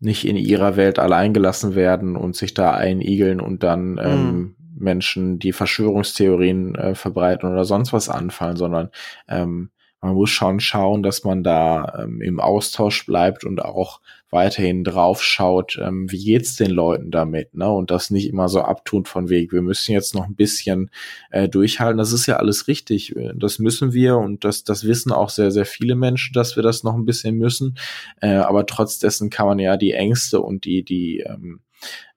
[0.00, 4.56] nicht in ihrer Welt allein gelassen werden und sich da einigeln und dann ähm, mhm.
[4.76, 8.90] Menschen, die Verschwörungstheorien äh, verbreiten oder sonst was anfallen, sondern
[9.28, 9.70] ähm,
[10.04, 15.22] man muss schon schauen, dass man da ähm, im Austausch bleibt und auch weiterhin drauf
[15.22, 17.70] schaut, ähm, wie geht's den Leuten damit, ne?
[17.70, 19.52] Und das nicht immer so abtun von Weg.
[19.52, 20.90] Wir müssen jetzt noch ein bisschen
[21.30, 21.96] äh, durchhalten.
[21.96, 23.14] Das ist ja alles richtig.
[23.36, 26.82] Das müssen wir und das, das wissen auch sehr, sehr viele Menschen, dass wir das
[26.82, 27.78] noch ein bisschen müssen.
[28.20, 31.60] Äh, aber trotz dessen kann man ja die Ängste und die, die ähm,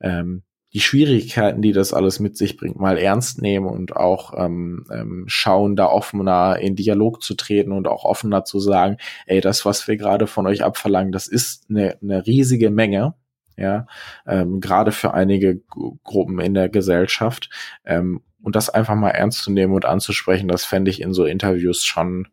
[0.02, 0.44] ähm,
[0.78, 5.24] die Schwierigkeiten, die das alles mit sich bringt, mal ernst nehmen und auch ähm, ähm,
[5.26, 9.88] schauen, da offener in Dialog zu treten und auch offener zu sagen, ey, das, was
[9.88, 13.16] wir gerade von euch abverlangen, das ist eine, eine riesige Menge,
[13.58, 13.88] ja,
[14.28, 15.62] ähm, gerade für einige
[16.04, 17.50] Gruppen in der Gesellschaft.
[17.84, 21.26] Ähm, und das einfach mal ernst zu nehmen und anzusprechen, das fände ich in so
[21.26, 22.28] Interviews schon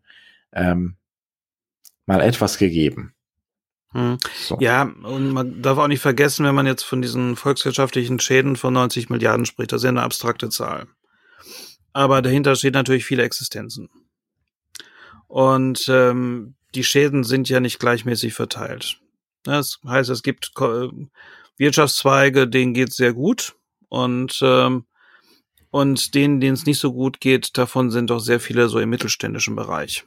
[0.52, 0.96] ähm,
[2.04, 3.14] mal etwas gegeben.
[3.94, 4.18] Hm.
[4.34, 4.58] So.
[4.60, 8.74] Ja, und man darf auch nicht vergessen, wenn man jetzt von diesen volkswirtschaftlichen Schäden von
[8.74, 10.88] 90 Milliarden spricht, das ist ja eine abstrakte Zahl.
[11.92, 13.88] Aber dahinter steht natürlich viele Existenzen.
[15.28, 18.98] Und ähm, die Schäden sind ja nicht gleichmäßig verteilt.
[19.44, 20.52] Das heißt, es gibt
[21.56, 23.54] Wirtschaftszweige, denen geht sehr gut
[23.88, 24.86] und ähm,
[25.70, 28.90] und denen, denen es nicht so gut geht, davon sind doch sehr viele so im
[28.90, 30.04] mittelständischen Bereich.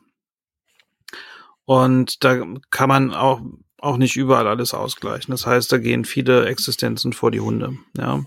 [1.65, 3.41] Und da kann man auch
[3.79, 5.31] auch nicht überall alles ausgleichen.
[5.31, 7.73] Das heißt, da gehen viele Existenzen vor die Hunde.
[7.97, 8.23] Ja.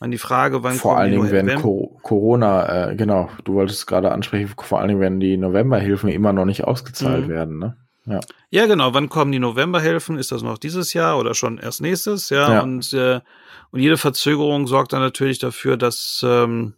[0.00, 4.10] Man die Frage, wann vor allen Dingen, wenn Co Corona, äh, genau, du wolltest gerade
[4.10, 7.30] ansprechen, vor allen Dingen, wenn die Novemberhilfen immer noch nicht ausgezahlt mhm.
[7.30, 7.76] werden, ne?
[8.04, 8.18] Ja.
[8.50, 8.94] ja, genau.
[8.94, 10.18] Wann kommen die Novemberhilfen?
[10.18, 12.30] Ist das noch dieses Jahr oder schon erst nächstes?
[12.30, 12.60] Ja, ja.
[12.60, 13.20] und äh,
[13.70, 16.74] und jede Verzögerung sorgt dann natürlich dafür, dass ähm,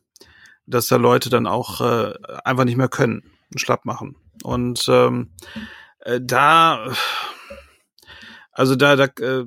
[0.67, 2.13] dass da Leute dann auch äh,
[2.45, 4.17] einfach nicht mehr können, und schlapp machen.
[4.43, 5.31] Und ähm,
[6.01, 6.93] äh, da
[8.55, 9.45] also da, da äh,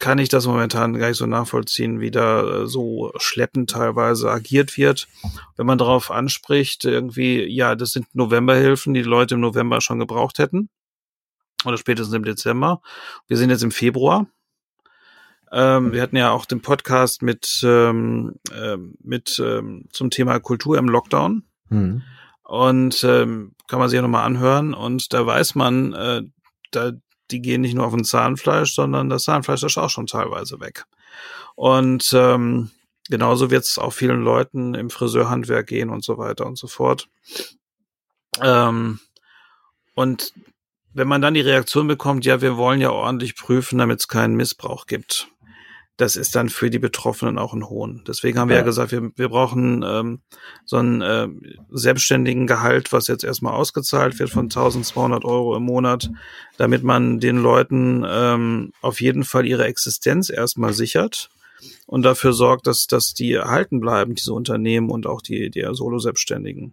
[0.00, 4.76] kann ich das momentan gar nicht so nachvollziehen, wie da äh, so schleppend teilweise agiert
[4.76, 5.06] wird.
[5.56, 9.98] Wenn man darauf anspricht, irgendwie, ja, das sind Novemberhilfen, die, die Leute im November schon
[9.98, 10.68] gebraucht hätten.
[11.64, 12.80] Oder spätestens im Dezember.
[13.28, 14.26] Wir sind jetzt im Februar.
[15.52, 20.78] Ähm, wir hatten ja auch den Podcast mit, ähm, äh, mit ähm, zum Thema Kultur
[20.78, 21.44] im Lockdown.
[21.68, 22.02] Mhm.
[22.44, 24.72] Und ähm, kann man sich ja nochmal anhören.
[24.72, 26.22] Und da weiß man, äh,
[26.70, 26.92] da
[27.30, 30.84] die gehen nicht nur auf ein Zahnfleisch, sondern das Zahnfleisch ist auch schon teilweise weg.
[31.54, 32.70] Und ähm,
[33.08, 37.08] genauso wird es auch vielen Leuten im Friseurhandwerk gehen und so weiter und so fort.
[38.40, 39.00] Ähm,
[39.94, 40.32] und
[40.92, 44.34] wenn man dann die Reaktion bekommt, ja, wir wollen ja ordentlich prüfen, damit es keinen
[44.34, 45.28] Missbrauch gibt,
[46.00, 48.02] das ist dann für die Betroffenen auch ein Hohn.
[48.06, 50.20] Deswegen haben wir ja, gesagt, wir, wir brauchen ähm,
[50.64, 51.28] so einen äh,
[51.70, 56.10] selbstständigen Gehalt, was jetzt erstmal ausgezahlt wird von 1200 Euro im Monat,
[56.56, 61.28] damit man den Leuten ähm, auf jeden Fall ihre Existenz erstmal sichert
[61.86, 66.72] und dafür sorgt, dass, dass die erhalten bleiben, diese Unternehmen und auch die, die Solo-Selbstständigen.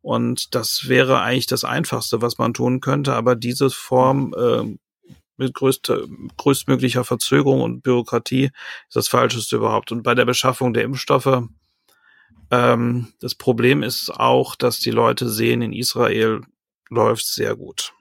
[0.00, 4.76] Und das wäre eigentlich das Einfachste, was man tun könnte, aber diese Form äh,
[5.42, 6.02] mit größter,
[6.36, 8.50] größtmöglicher Verzögerung und Bürokratie
[8.88, 9.92] ist das Falscheste überhaupt.
[9.92, 11.42] Und bei der Beschaffung der Impfstoffe,
[12.50, 16.40] ähm, das Problem ist auch, dass die Leute sehen, in Israel
[16.88, 17.92] läuft sehr gut.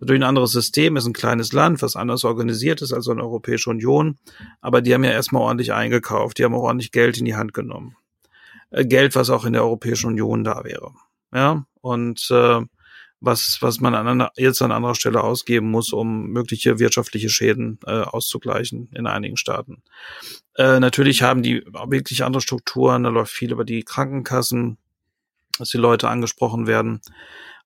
[0.00, 3.70] Durch ein anderes System, ist ein kleines Land, was anders organisiert ist als eine Europäische
[3.70, 4.18] Union.
[4.60, 6.38] Aber die haben ja erstmal ordentlich eingekauft.
[6.38, 7.96] Die haben auch ordentlich Geld in die Hand genommen.
[8.70, 10.92] Äh, Geld, was auch in der Europäischen Union da wäre.
[11.32, 12.60] Ja, und äh,
[13.20, 18.02] was, was man an, jetzt an anderer Stelle ausgeben muss, um mögliche wirtschaftliche Schäden äh,
[18.02, 19.82] auszugleichen in einigen Staaten.
[20.56, 24.78] Äh, natürlich haben die wirklich andere Strukturen, da läuft viel über die Krankenkassen,
[25.58, 27.00] dass die Leute angesprochen werden.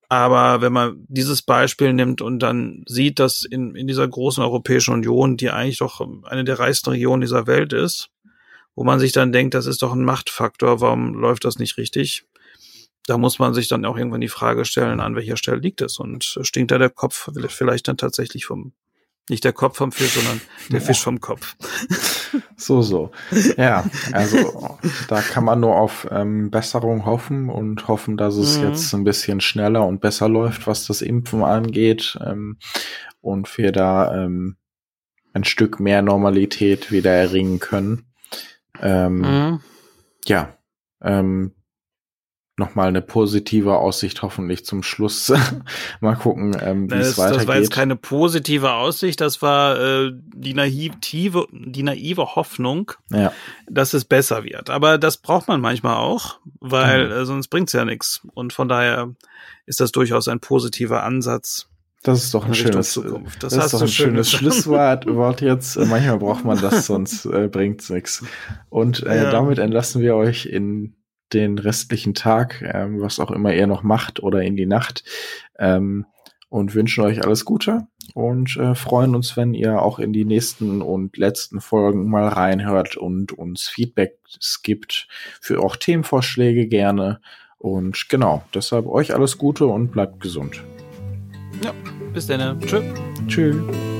[0.09, 4.93] Aber wenn man dieses Beispiel nimmt und dann sieht, dass in, in dieser großen Europäischen
[4.93, 8.11] Union, die eigentlich doch eine der reichsten Regionen dieser Welt ist,
[8.75, 12.25] wo man sich dann denkt, das ist doch ein Machtfaktor, warum läuft das nicht richtig?
[13.07, 15.99] Da muss man sich dann auch irgendwann die Frage stellen, an welcher Stelle liegt es
[15.99, 18.73] und stinkt da der Kopf vielleicht dann tatsächlich vom
[19.31, 20.41] nicht der Kopf vom Fisch, sondern
[20.71, 21.57] der Fisch vom Kopf.
[22.57, 23.11] So, so.
[23.57, 24.79] Ja, also
[25.09, 28.69] da kann man nur auf ähm, Besserung hoffen und hoffen, dass es mhm.
[28.69, 32.59] jetzt ein bisschen schneller und besser läuft, was das Impfen angeht ähm,
[33.21, 34.59] und wir da ähm,
[35.33, 38.13] ein Stück mehr Normalität wieder erringen können.
[38.81, 39.61] Ähm, mhm.
[40.27, 40.57] Ja,
[41.03, 41.53] ähm,
[42.61, 45.33] nochmal eine positive Aussicht hoffentlich zum Schluss.
[46.01, 47.41] mal gucken, ähm, wie es weitergeht.
[47.41, 53.33] Das war jetzt keine positive Aussicht, das war äh, die naive, die naive Hoffnung, ja.
[53.69, 54.71] dass es besser wird.
[54.71, 57.13] Aber das braucht man manchmal auch, weil mhm.
[57.13, 58.21] äh, sonst bringt's ja nichts.
[58.35, 59.13] Und von daher
[59.67, 61.67] ist das durchaus ein positiver Ansatz.
[62.03, 63.43] Das ist doch ein schönes, Zukunft.
[63.43, 65.77] Das, das ist doch ein schönes Schlusswort Wort jetzt.
[65.77, 68.25] Manchmal braucht man das, sonst äh, bringt's nichts.
[68.71, 69.31] Und äh, ja.
[69.31, 70.95] damit entlassen wir euch in
[71.33, 75.05] den restlichen Tag, ähm, was auch immer ihr noch macht oder in die Nacht.
[75.59, 76.07] Ähm,
[76.51, 80.83] und wünschen euch alles Gute und äh, freuen uns, wenn ihr auch in die nächsten
[80.83, 85.07] und letzten Folgen mal reinhört und uns Feedbacks gibt
[85.41, 87.21] für auch Themenvorschläge gerne.
[87.57, 90.63] Und genau, deshalb euch alles Gute und bleibt gesund.
[91.63, 91.73] Ja,
[92.13, 92.59] bis dann.
[92.61, 92.83] Tschö.
[93.29, 94.00] Tschüss.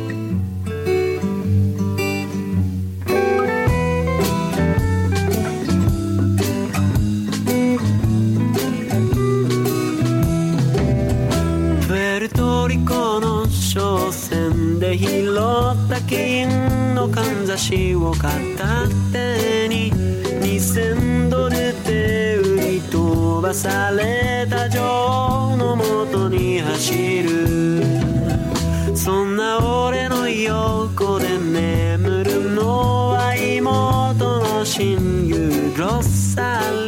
[17.01, 27.83] のかんざしを片手に2000ドルで売り飛ばされた女王のもとに走る。
[28.95, 36.80] そんな俺の横で眠るのは妹の親友ロッサル